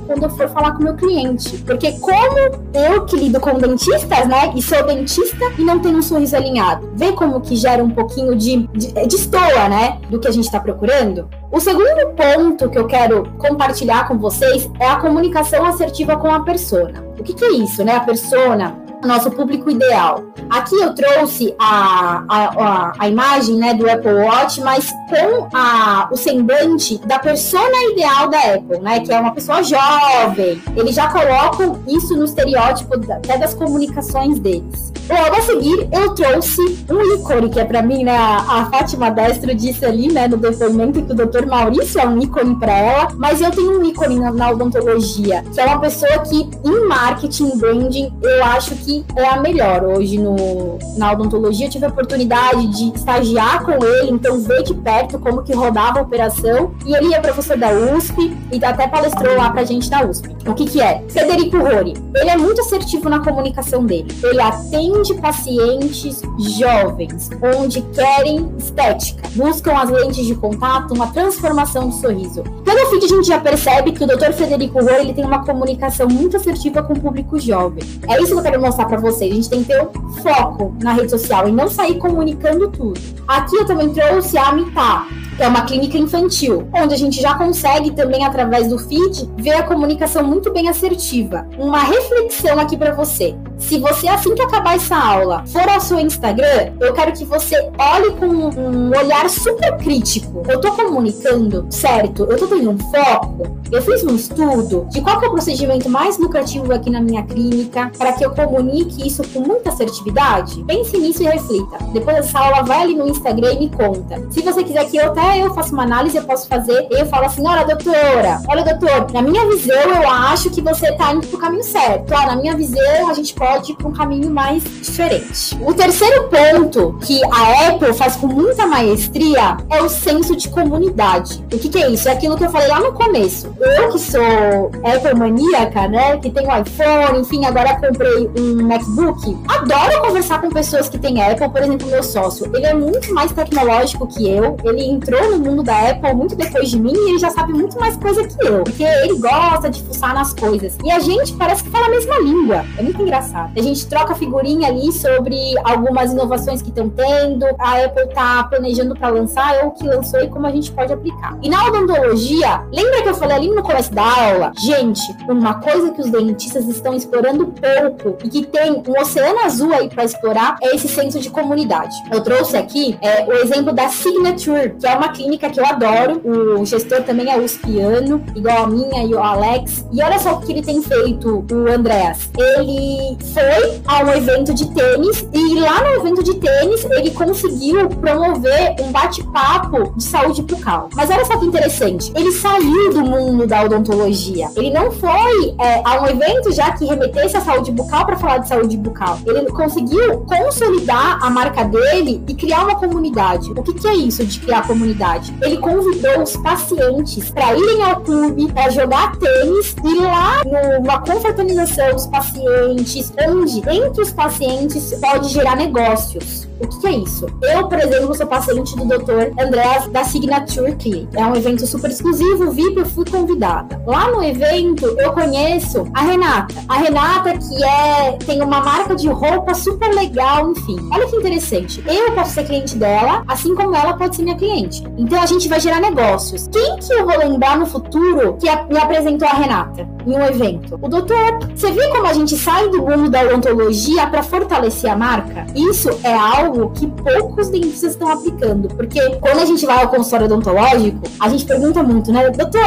quando 0.06 0.24
eu 0.24 0.30
for 0.30 0.50
falar 0.50 0.72
com 0.74 0.80
o 0.80 0.84
meu 0.84 0.96
cliente. 0.96 1.58
Porque 1.60 1.94
como 2.00 2.38
eu 2.74 3.06
que 3.06 3.16
lido 3.16 3.40
com 3.40 3.58
dentistas, 3.58 4.28
né, 4.28 4.54
e 4.56 4.62
sou 4.62 4.86
dentista 4.86 5.46
e 5.58 5.64
não 5.64 5.80
tenho 5.80 5.98
um 5.98 6.02
sorriso 6.02 6.36
alinhado, 6.36 6.90
vê 6.96 7.12
como 7.12 7.42
que 7.42 7.56
gera 7.56 7.84
um 7.84 7.90
pouquinho 7.90 8.36
de, 8.36 8.68
de, 8.68 8.92
de 9.08 9.16
estoa, 9.16 9.70
né, 9.70 10.00
do 10.10 10.20
que 10.20 10.28
a 10.28 10.32
gente 10.32 10.50
tá 10.52 10.60
procurando? 10.60 11.28
O 11.52 11.60
segundo 11.60 12.14
ponto 12.16 12.70
que 12.70 12.78
eu 12.78 12.88
quero 12.88 13.32
compartilhar 13.38 14.08
com 14.08 14.18
vocês 14.18 14.70
é 14.80 14.88
a 14.88 14.98
comunicação 14.98 15.66
assertiva 15.66 16.18
com 16.18 16.30
a 16.30 16.42
persona. 16.42 17.04
O 17.18 17.24
que, 17.24 17.34
que 17.34 17.46
é 17.46 17.52
isso, 17.54 17.84
né? 17.84 17.96
A 17.96 18.02
persona 18.02 18.85
nosso 19.06 19.32
público 19.32 19.70
ideal. 19.70 20.24
Aqui 20.50 20.76
eu 20.76 20.94
trouxe 20.94 21.56
a, 21.60 22.24
a, 22.30 22.46
a, 22.46 22.94
a 23.00 23.10
imagem 23.10 23.58
né, 23.58 23.74
do 23.74 23.90
Apple 23.90 24.14
Watch, 24.14 24.62
mas 24.62 24.92
com 25.10 25.48
a, 25.54 26.08
o 26.12 26.18
semblante 26.18 26.98
da 27.06 27.20
persona 27.20 27.76
ideal 27.92 28.30
da 28.30 28.40
Apple, 28.54 28.80
né? 28.80 29.00
Que 29.00 29.12
é 29.12 29.20
uma 29.20 29.34
pessoa 29.34 29.64
jovem. 29.64 30.62
Eles 30.76 30.96
já 30.96 31.08
colocam 31.10 31.82
isso 31.88 32.16
no 32.16 32.26
estereótipo 32.26 32.96
até 33.12 33.38
das 33.38 33.54
comunicações 33.54 34.40
deles. 34.40 34.94
Logo 35.08 35.36
a 35.36 35.42
seguir, 35.42 35.88
eu 35.92 36.16
trouxe 36.16 36.62
um 36.90 37.16
ícone, 37.16 37.50
que 37.50 37.60
é 37.60 37.66
para 37.66 37.82
mim, 37.84 38.04
né? 38.04 38.18
A 38.18 38.68
Fátima 38.72 39.12
Destro 39.12 39.54
disse 39.54 39.86
ali, 39.86 40.12
né, 40.12 40.28
no 40.28 40.36
depoimento 40.36 41.02
que 41.04 41.12
o 41.12 41.16
Dr. 41.16 41.46
Maurício 41.46 42.00
é 42.02 42.08
um 42.08 42.20
ícone 42.20 42.56
para 42.56 42.76
ela, 42.76 43.08
mas 43.16 43.40
eu 43.40 43.52
tenho 43.52 43.80
um 43.80 43.84
ícone 43.84 44.20
na, 44.20 44.32
na 44.32 44.50
odontologia, 44.50 45.44
que 45.54 45.62
é 45.62 45.66
uma 45.66 45.80
pessoa 45.80 46.20
que 46.20 46.50
em 46.64 46.88
marketing, 46.88 47.56
branding, 47.58 48.12
eu 48.24 48.44
acho 48.46 48.76
é 49.16 49.28
a 49.28 49.40
melhor 49.40 49.84
hoje 49.84 50.18
no, 50.18 50.78
na 50.98 51.12
odontologia. 51.12 51.66
Eu 51.66 51.70
tive 51.72 51.86
a 51.86 51.90
oportunidade 51.90 52.68
de 52.68 52.96
estagiar 52.96 53.66
com 53.66 53.84
ele, 53.84 54.12
então 54.12 54.40
ver 54.40 54.64
de 54.64 54.74
perto 54.74 55.18
como 55.20 55.44
que 55.44 55.54
rodava 55.54 56.00
a 56.00 56.02
operação. 56.04 56.74
E 56.86 56.96
ele 56.96 57.14
é 57.14 57.20
professor 57.20 57.58
da 57.58 57.72
USP 57.72 58.36
e 58.52 58.64
até 58.64 58.88
palestrou 58.88 59.36
lá 59.36 59.50
pra 59.50 59.64
gente 59.64 59.90
da 59.90 60.06
USP. 60.06 60.36
O 60.48 60.54
que 60.54 60.66
que 60.66 60.82
é? 60.82 61.04
Federico 61.10 61.58
Rori. 61.58 61.94
Ele 62.14 62.30
é 62.30 62.38
muito 62.38 62.62
assertivo 62.62 63.10
na 63.10 63.20
comunicação 63.20 63.86
dele. 63.86 64.08
Ele 64.24 64.42
atende 64.42 65.14
pacientes 65.16 66.22
jovens, 66.58 67.30
onde 67.58 67.82
querem 67.82 68.54
estética, 68.58 69.28
buscam 69.36 69.74
as 69.78 69.90
lentes 69.90 70.26
de 70.26 70.36
contato, 70.36 70.94
uma 70.94 71.08
transformação 71.08 71.90
do 71.90 71.96
sorriso. 71.96 72.44
Pelo 72.64 72.90
feed 72.90 73.06
a 73.06 73.08
gente 73.08 73.28
já 73.28 73.40
percebe 73.40 73.92
que 73.92 74.04
o 74.04 74.08
Dr. 74.08 74.34
Federico 74.34 74.80
Rori 74.80 75.02
ele 75.02 75.14
tem 75.14 75.26
uma 75.26 75.44
comunicação 75.44 76.08
muito 76.08 76.38
assertiva 76.38 76.84
com 76.84 76.94
o 76.94 77.00
público 77.00 77.40
jovem. 77.40 77.84
É 78.08 78.22
isso 78.22 78.34
que 78.34 78.40
eu 78.40 78.44
quero 78.44 78.62
mostrar 78.62 78.85
para 78.86 78.98
vocês. 78.98 79.32
A 79.32 79.36
gente 79.36 79.50
tem 79.50 79.64
que 79.64 79.68
ter 79.68 79.82
um 79.82 80.10
foco 80.22 80.76
na 80.82 80.94
rede 80.94 81.10
social 81.10 81.48
e 81.48 81.52
não 81.52 81.68
sair 81.68 81.98
comunicando 81.98 82.70
tudo. 82.70 83.00
Aqui 83.28 83.56
eu 83.56 83.66
também 83.66 83.90
trouxe 83.90 84.38
a 84.38 84.52
Mitá, 84.52 85.08
é 85.38 85.48
uma 85.48 85.66
clínica 85.66 85.98
infantil, 85.98 86.68
onde 86.74 86.94
a 86.94 86.98
gente 86.98 87.22
já 87.22 87.36
consegue 87.36 87.92
também 87.92 88.26
através 88.26 88.68
do 88.68 88.78
feed 88.78 89.30
ver 89.38 89.54
a 89.54 89.64
comunicação 89.64 90.24
muito 90.24 90.52
bem 90.52 90.70
assertiva. 90.70 91.48
Uma 91.58 91.84
reflexão 91.84 92.60
aqui 92.60 92.78
para 92.78 92.94
você. 92.94 93.36
Se 93.58 93.80
você 93.80 94.08
assim 94.08 94.36
que 94.36 94.42
acabar 94.42 94.76
essa 94.76 94.96
aula 94.96 95.44
for 95.48 95.68
ao 95.68 95.80
seu 95.80 96.00
Instagram, 96.00 96.74
eu 96.80 96.94
quero 96.94 97.12
que 97.14 97.26
você 97.26 97.56
olhe 97.78 98.12
com 98.12 98.28
um 98.28 98.90
olhar 98.90 99.30
super 99.30 99.78
crítico. 99.78 100.44
Eu 100.48 100.60
tô 100.60 100.72
comunicando 100.72 101.66
certo? 101.70 102.24
Eu 102.30 102.38
tô 102.38 102.48
tendo 102.48 102.72
um 102.72 102.78
foco? 102.78 103.60
Eu 103.72 103.82
fiz 103.82 104.04
um 104.04 104.16
estudo 104.16 104.88
de 104.90 105.02
qual 105.02 105.22
é 105.22 105.28
o 105.28 105.32
procedimento 105.32 105.90
mais 105.90 106.18
lucrativo 106.18 106.72
aqui 106.74 106.90
na 106.90 107.02
minha 107.02 107.24
clínica 107.24 107.92
para 107.98 108.14
que 108.14 108.26
eu 108.26 108.32
comunique 108.32 109.08
isso 109.08 109.22
com 109.30 109.42
muita 109.42 109.70
assertividade? 109.70 110.64
Pense 110.64 110.98
nisso 110.98 111.24
e 111.24 111.26
reflita. 111.26 111.78
Depois 111.92 112.18
dessa 112.18 112.40
aula, 112.40 112.64
vai 112.64 112.82
ali 112.82 112.96
no 112.96 113.08
Instagram 113.08 113.54
e 113.54 113.60
me 113.60 113.70
conta. 113.70 114.24
Se 114.30 114.42
você 114.42 114.64
quiser 114.64 114.86
que 114.90 114.98
eu 114.98 115.08
até 115.08 115.25
eu 115.38 115.54
faça 115.54 115.74
uma 115.74 115.84
análise, 115.84 116.18
eu 116.18 116.24
posso 116.24 116.48
fazer. 116.48 116.88
Eu 116.90 117.06
falo 117.06 117.26
assim, 117.26 117.46
olha, 117.46 117.66
doutora, 117.66 118.42
olha, 118.48 118.64
doutor, 118.64 119.12
na 119.12 119.22
minha 119.22 119.46
visão, 119.48 119.76
eu 119.76 120.10
acho 120.10 120.50
que 120.50 120.62
você 120.62 120.92
tá 120.94 121.14
indo 121.14 121.28
pro 121.28 121.40
caminho 121.40 121.64
certo. 121.64 122.14
Ah, 122.14 122.28
na 122.28 122.36
minha 122.36 122.56
visão, 122.56 123.10
a 123.10 123.14
gente 123.14 123.34
pode 123.34 123.72
ir 123.72 123.76
pra 123.76 123.88
um 123.88 123.94
caminho 123.94 124.30
mais 124.30 124.64
diferente. 124.64 125.58
O 125.62 125.74
terceiro 125.74 126.30
ponto 126.30 126.98
que 127.02 127.22
a 127.26 127.70
Apple 127.70 127.94
faz 127.94 128.16
com 128.16 128.28
muita 128.28 128.66
maestria 128.66 129.58
é 129.70 129.82
o 129.82 129.90
senso 129.90 130.36
de 130.36 130.50
comunidade. 130.50 131.44
O 131.52 131.58
que, 131.58 131.70
que 131.70 131.82
é 131.82 131.90
isso? 131.90 132.08
É 132.08 132.12
aquilo 132.12 132.38
que 132.38 132.46
eu 132.46 132.50
falei 132.50 132.68
lá 132.68 132.80
no 132.80 132.94
começo. 132.94 133.54
Eu 133.60 133.92
que 133.92 134.00
sou 134.00 134.72
Apple 134.84 135.16
maníaca, 135.16 135.88
né? 135.88 136.18
Que 136.18 136.30
tenho 136.30 136.50
iPhone, 136.60 137.20
enfim, 137.20 137.46
agora 137.46 137.80
comprei 137.80 138.30
um 138.38 138.68
MacBook. 138.68 139.38
Adoro 139.48 140.02
conversar 140.02 140.42
com 140.42 140.50
pessoas 140.50 140.90
que 140.90 140.98
têm 140.98 141.22
Apple, 141.22 141.50
por 141.50 141.62
exemplo, 141.62 141.88
meu 141.88 142.04
sócio. 142.04 142.50
Ele 142.54 142.66
é 142.66 142.74
muito 142.74 143.14
mais 143.14 143.32
tecnológico 143.32 144.08
que 144.08 144.30
eu. 144.30 144.58
Ele 144.64 144.84
entrou 144.84 145.15
no 145.30 145.40
mundo 145.40 145.64
da 145.64 145.90
Apple 145.90 146.14
muito 146.14 146.36
depois 146.36 146.70
de 146.70 146.80
mim 146.80 146.94
e 146.94 147.10
ele 147.12 147.20
já 147.20 147.30
sabe 147.30 147.54
muito 147.54 147.80
mais 147.80 147.98
coisa 147.98 148.28
que 148.28 148.46
eu. 148.46 148.64
Porque 148.64 148.84
ele 148.84 149.20
gosta 149.20 149.70
de 149.70 149.82
fuçar 149.84 150.14
nas 150.14 150.34
coisas. 150.34 150.78
E 150.84 150.92
a 150.92 151.00
gente 151.00 151.34
parece 151.34 151.64
que 151.64 151.70
fala 151.70 151.88
a 151.88 151.90
mesma 151.90 152.20
língua. 152.20 152.66
É 152.78 152.82
muito 152.82 153.02
engraçado. 153.02 153.52
A 153.58 153.62
gente 153.62 153.86
troca 153.88 154.16
figurinha 154.16 154.68
ali 154.68 154.92
sobre 154.92 155.38
algumas 155.64 156.12
inovações 156.12 156.62
que 156.62 156.70
estão 156.70 156.90
tendo. 156.90 157.46
A 157.60 157.84
Apple 157.84 158.08
tá 158.14 158.44
planejando 158.46 158.96
para 158.96 159.10
lançar, 159.10 159.64
ou 159.64 159.72
que 159.72 159.86
lançou 159.86 160.22
e 160.22 160.30
como 160.30 160.46
a 160.46 160.52
gente 160.52 160.72
pode 160.72 160.94
aplicar. 160.94 161.38
E 161.42 161.50
na 161.50 161.66
odontologia, 161.66 162.64
lembra 162.72 163.02
que 163.02 163.10
eu 163.10 163.16
falei 163.16 163.38
ali 163.38 163.50
no 163.50 163.64
começo 163.64 163.94
da 163.94 164.04
aula? 164.04 164.52
Gente, 164.58 165.02
uma 165.28 165.56
coisa 165.56 165.92
que 165.92 166.02
os 166.02 166.10
dentistas 166.10 166.68
estão 166.68 166.94
explorando 166.94 167.48
pouco 167.48 168.18
e 168.24 168.30
que 168.30 168.46
tem 168.46 168.72
um 168.72 169.02
oceano 169.02 169.40
azul 169.40 169.74
aí 169.74 169.90
para 169.90 170.04
explorar 170.04 170.58
é 170.62 170.76
esse 170.76 170.88
senso 170.88 171.20
de 171.20 171.30
comunidade. 171.30 171.96
Eu 172.12 172.22
trouxe 172.22 172.58
aqui 172.58 172.98
é, 173.02 173.26
o 173.26 173.34
exemplo 173.34 173.74
da 173.74 173.90
Signature, 173.90 174.76
que 174.80 174.88
é 174.88 174.96
uma 174.96 175.05
clínica 175.10 175.50
que 175.50 175.60
eu 175.60 175.66
adoro. 175.66 176.22
O 176.60 176.66
gestor 176.66 177.02
também 177.04 177.32
é 177.32 177.38
uspiano, 177.38 178.24
igual 178.36 178.64
a 178.64 178.68
minha 178.68 179.04
e 179.04 179.14
o 179.14 179.20
Alex. 179.20 179.86
E 179.92 180.02
olha 180.02 180.20
só 180.20 180.34
o 180.34 180.42
que 180.42 180.52
ele 180.52 180.62
tem 180.62 180.82
feito, 180.82 181.46
o 181.52 181.72
Andréas. 181.72 182.30
Ele 182.38 183.18
foi 183.34 183.82
a 183.86 184.04
um 184.04 184.10
evento 184.10 184.54
de 184.54 184.74
tênis 184.74 185.28
e 185.34 185.60
lá 185.60 185.82
no 185.82 186.02
evento 186.02 186.24
de 186.24 186.36
tênis 186.36 186.86
ele 186.86 187.12
conseguiu 187.12 187.90
promover 187.90 188.76
um 188.82 188.92
bate-papo 188.92 189.94
de 189.96 190.04
saúde 190.04 190.42
bucal. 190.42 190.90
Mas 190.96 191.10
olha 191.10 191.26
só 191.26 191.38
que 191.38 191.46
interessante, 191.46 192.12
ele 192.16 192.32
saiu 192.32 192.94
do 192.94 193.02
mundo 193.02 193.48
da 193.48 193.64
odontologia. 193.64 194.50
Ele 194.56 194.72
não 194.72 194.92
foi 194.92 195.56
é, 195.60 195.82
a 195.84 196.02
um 196.02 196.08
evento 196.08 196.52
já 196.52 196.72
que 196.72 196.86
remetesse 196.86 197.38
à 197.38 197.42
saúde 197.42 197.72
bucal 197.72 198.06
para 198.06 198.18
falar 198.18 198.40
de 198.40 198.48
saúde 198.48 198.78
bucal. 198.78 199.20
Ele 199.26 199.46
conseguiu 199.52 200.20
consolidar 200.22 201.20
a 201.22 201.30
marca 201.30 201.64
dele 201.64 202.24
e 202.28 202.34
criar 202.34 202.64
uma 202.64 202.76
comunidade. 202.76 203.52
O 203.52 203.64
que, 203.64 203.74
que 203.74 203.88
é 203.88 203.96
isso 203.96 204.26
de 204.26 204.40
criar 204.40 204.66
comunidade? 204.68 204.95
Ele 205.42 205.58
convidou 205.58 206.24
os 206.24 206.36
pacientes 206.38 207.30
para 207.30 207.56
irem 207.56 207.84
ao 207.84 208.02
clube, 208.02 208.52
para 208.52 208.70
jogar 208.70 209.16
tênis 209.18 209.76
e 209.84 210.00
lá 210.00 210.42
numa 210.46 211.00
confraternização 211.00 211.92
dos 211.92 212.08
pacientes, 212.08 213.12
onde 213.28 213.60
entre 213.70 214.02
os 214.02 214.12
pacientes 214.12 214.94
pode 215.00 215.30
gerar 215.30 215.56
negócios. 215.56 216.48
O 216.60 216.68
que, 216.68 216.88
é 216.88 216.92
isso? 216.92 217.26
Eu, 217.42 217.68
por 217.68 217.78
exemplo, 217.80 218.14
sou 218.16 218.28
paciente 218.28 218.76
do 218.76 218.86
Dr. 218.86 219.40
Andreas 219.40 219.88
da 219.88 220.04
Signature 220.04 220.76
Clinic. 220.76 221.10
É 221.16 221.26
um 221.26 221.36
evento 221.36 221.66
super 221.68 221.90
exclusivo, 221.90 222.52
VIP, 222.52 222.78
eu 222.78 222.86
fui 222.86 223.06
convidada. 223.06 223.82
Lá 223.86 224.10
no 224.10 224.24
evento, 224.24 224.86
eu 224.86 225.12
conheço 225.12 225.86
a 225.94 226.02
Renata. 226.02 226.56
A 226.70 226.78
Renata, 226.78 227.38
que 227.38 227.64
é 227.64 228.12
tem 228.26 228.42
uma 228.42 228.62
marca 228.62 228.96
de 228.96 229.08
roupa 229.08 229.54
super 229.54 229.94
legal, 229.94 230.52
enfim. 230.52 230.78
Olha 230.92 231.08
que 231.08 231.16
interessante. 231.16 231.84
Eu 231.88 232.14
posso 232.14 232.32
ser 232.32 232.46
cliente 232.46 232.78
dela, 232.78 233.24
assim 233.28 233.54
como 233.56 233.76
ela 233.76 233.94
pode 233.94 234.16
ser 234.16 234.24
minha 234.24 234.38
cliente. 234.38 234.84
Então 234.98 235.22
a 235.22 235.26
gente 235.26 235.48
vai 235.48 235.60
gerar 235.60 235.80
negócios. 235.80 236.48
Quem 236.48 236.78
que 236.78 236.94
eu 236.94 237.06
vou 237.06 237.18
lembrar 237.18 237.58
no 237.58 237.66
futuro 237.66 238.38
que 238.38 238.50
me 238.72 238.80
apresentou 238.80 239.28
a 239.28 239.34
Renata 239.34 239.95
em 240.06 240.14
um 240.14 240.26
evento? 240.26 240.80
O 240.82 240.88
doutor. 240.88 241.40
Você 241.56 241.72
viu 241.72 241.90
como 241.90 242.08
a 242.08 242.14
gente 242.14 242.38
sai 242.38 242.70
do 242.70 242.82
mundo 242.82 243.10
da 243.10 243.24
odontologia 243.24 244.08
para 244.08 244.24
fortalecer 244.24 244.92
a 244.92 244.96
marca? 244.96 245.46
Isso 245.56 245.90
é 246.04 246.14
algo 246.14 246.46
algo 246.56 246.72
que 246.72 246.88
poucos 246.88 247.50
dentistas 247.50 247.92
estão 247.92 248.10
aplicando. 248.10 248.68
Porque 248.70 249.00
quando 249.18 249.40
a 249.40 249.46
gente 249.46 249.66
vai 249.66 249.82
ao 249.82 249.90
consultório 249.90 250.26
odontológico, 250.26 251.00
a 251.20 251.30
gente 251.30 251.46
pergunta 251.46 251.84
muito, 251.84 252.12
né? 252.12 252.30
Doutor, 252.30 252.66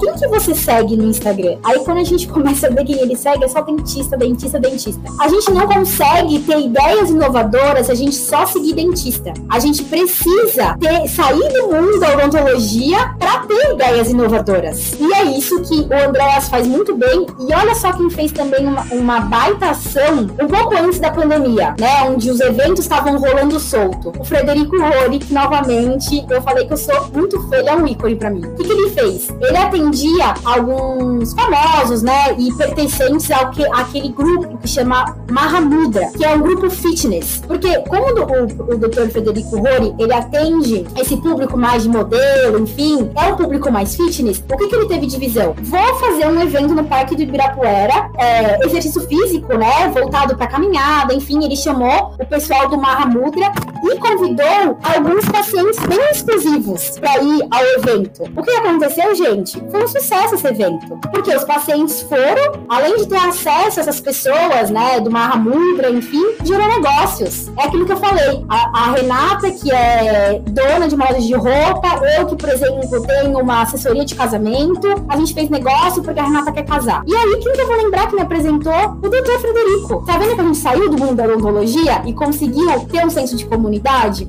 quem 0.00 0.14
que 0.14 0.28
você 0.28 0.54
segue 0.54 0.96
no 0.96 1.04
Instagram? 1.04 1.58
Aí 1.64 1.78
quando 1.80 1.98
a 1.98 2.04
gente 2.04 2.26
começa 2.28 2.68
a 2.68 2.70
ver 2.70 2.84
quem 2.84 2.98
ele 2.98 3.16
segue, 3.16 3.44
é 3.44 3.48
só 3.48 3.60
dentista, 3.62 4.16
dentista, 4.16 4.58
dentista. 4.58 5.00
A 5.20 5.28
gente 5.28 5.50
não 5.50 5.66
consegue 5.66 6.38
ter 6.40 6.60
ideias 6.60 7.10
inovadoras 7.10 7.86
se 7.86 7.92
a 7.92 7.94
gente 7.94 8.14
só 8.14 8.46
seguir 8.46 8.74
dentista. 8.74 9.32
A 9.48 9.58
gente 9.58 9.84
precisa 9.84 10.76
ter, 10.78 11.08
sair 11.08 11.52
do 11.52 11.68
mundo 11.68 11.98
da 11.98 12.14
odontologia 12.14 13.14
para 13.18 13.40
ter 13.40 13.72
ideias 13.72 14.10
inovadoras. 14.10 14.94
E 14.98 15.12
é 15.12 15.24
isso 15.24 15.60
que 15.62 15.80
o 15.80 16.08
Andréas 16.08 16.48
faz 16.48 16.66
muito 16.68 16.94
bem. 16.94 17.26
E 17.40 17.54
olha 17.54 17.74
só 17.74 17.92
quem 17.92 18.10
fez 18.10 18.32
também 18.32 18.66
uma, 18.66 18.82
uma 18.92 19.20
baita 19.20 19.70
ação 19.70 20.28
um 20.40 20.46
pouco 20.46 20.76
antes 20.76 20.98
da 20.98 21.10
pandemia, 21.10 21.74
né? 21.78 22.02
Onde 22.08 22.30
os 22.30 22.40
eventos 22.40 22.80
estavam 22.80 23.18
rolando 23.18 23.58
solto. 23.58 24.12
O 24.18 24.24
Frederico 24.24 24.76
Rory, 24.78 25.18
que 25.18 25.32
novamente 25.32 26.24
eu 26.28 26.42
falei 26.42 26.66
que 26.66 26.72
eu 26.72 26.76
sou 26.76 27.08
muito 27.14 27.40
fã, 27.48 27.56
ele 27.56 27.68
é 27.68 27.76
um 27.76 27.86
ícone 27.86 28.16
para 28.16 28.30
mim. 28.30 28.44
O 28.44 28.54
que, 28.54 28.64
que, 28.64 28.72
ele 28.72 28.90
fez? 28.90 29.28
Ele 29.40 29.56
atendia 29.56 30.34
alguns 30.44 31.32
famosos, 31.32 32.02
né, 32.02 32.34
e 32.38 32.52
pertencentes 32.54 33.30
ao 33.30 33.50
que, 33.50 33.64
àquele 33.66 34.08
grupo 34.08 34.58
que 34.58 34.68
chama 34.68 35.16
Mahamudra, 35.30 36.10
que 36.16 36.24
é 36.24 36.34
um 36.34 36.40
grupo 36.40 36.70
fitness. 36.70 37.42
Porque 37.46 37.78
quando 37.88 38.20
o, 38.20 38.74
o 38.74 38.78
Dr. 38.78 39.08
Frederico 39.10 39.56
Rory, 39.56 39.94
ele 39.98 40.12
atende 40.12 40.86
esse 40.98 41.16
público 41.16 41.56
mais 41.56 41.82
de 41.82 41.88
modelo, 41.88 42.60
enfim, 42.60 43.10
é 43.16 43.32
um 43.32 43.36
público 43.36 43.70
mais 43.70 43.94
fitness, 43.94 44.42
o 44.50 44.56
que, 44.56 44.68
que 44.68 44.74
ele 44.74 44.86
teve 44.86 45.06
de 45.06 45.18
visão? 45.18 45.54
Vou 45.62 45.94
fazer 45.96 46.26
um 46.26 46.40
evento 46.40 46.57
no 46.66 46.84
Parque 46.84 47.14
do 47.14 47.22
Ibirapuera, 47.22 48.10
é, 48.16 48.64
exercício 48.66 49.00
físico, 49.02 49.56
né, 49.56 49.88
voltado 49.88 50.36
para 50.36 50.46
caminhada, 50.46 51.14
enfim, 51.14 51.44
ele 51.44 51.56
chamou 51.56 52.14
o 52.18 52.26
pessoal 52.26 52.68
do 52.68 52.76
Mahamudra 52.76 53.18
Mudra. 53.18 53.67
E 53.88 53.98
convidou 53.98 54.78
alguns 54.82 55.24
pacientes 55.30 55.78
bem 55.86 55.98
exclusivos 56.10 56.98
para 56.98 57.22
ir 57.22 57.42
ao 57.50 57.64
evento. 57.78 58.24
O 58.36 58.42
que 58.42 58.50
aconteceu, 58.50 59.14
gente? 59.14 59.58
Foi 59.70 59.82
um 59.82 59.88
sucesso 59.88 60.34
esse 60.34 60.46
evento, 60.46 60.98
porque 61.10 61.34
os 61.34 61.42
pacientes 61.44 62.02
foram, 62.02 62.66
além 62.68 62.98
de 62.98 63.08
ter 63.08 63.16
acesso 63.16 63.80
a 63.80 63.82
essas 63.82 63.98
pessoas, 63.98 64.68
né, 64.68 65.00
do 65.00 65.10
Mahamudra, 65.10 65.90
enfim, 65.90 66.22
gerou 66.44 66.68
negócios. 66.68 67.48
É 67.56 67.64
aquilo 67.64 67.86
que 67.86 67.92
eu 67.92 67.96
falei. 67.96 68.44
A, 68.46 68.78
a 68.78 68.90
Renata, 68.92 69.50
que 69.52 69.72
é 69.72 70.42
dona 70.48 70.86
de 70.86 70.94
loja 70.94 71.20
de 71.20 71.34
roupa, 71.34 72.00
eu 72.18 72.26
que, 72.26 72.36
por 72.36 72.50
exemplo, 72.50 73.06
tenho 73.06 73.38
uma 73.38 73.62
assessoria 73.62 74.04
de 74.04 74.14
casamento, 74.14 74.86
a 75.08 75.16
gente 75.16 75.32
fez 75.32 75.48
negócio 75.48 76.02
porque 76.02 76.20
a 76.20 76.24
Renata 76.24 76.52
quer 76.52 76.66
casar. 76.66 77.02
E 77.06 77.16
aí, 77.16 77.40
quem 77.42 77.54
que 77.54 77.60
eu 77.60 77.66
vou 77.66 77.76
lembrar 77.76 78.06
que 78.08 78.16
me 78.16 78.20
apresentou? 78.20 78.98
O 79.02 79.08
doutor 79.08 79.40
Frederico. 79.40 80.04
Tá 80.04 80.18
vendo 80.18 80.34
que 80.34 80.40
a 80.42 80.44
gente 80.44 80.58
saiu 80.58 80.90
do 80.90 80.98
mundo 80.98 81.14
da 81.14 81.24
odontologia 81.24 82.02
e 82.04 82.12
conseguiu 82.12 82.68
ter 82.90 83.06
um 83.06 83.10
senso 83.10 83.34
de 83.34 83.46
comunidade? 83.46 83.77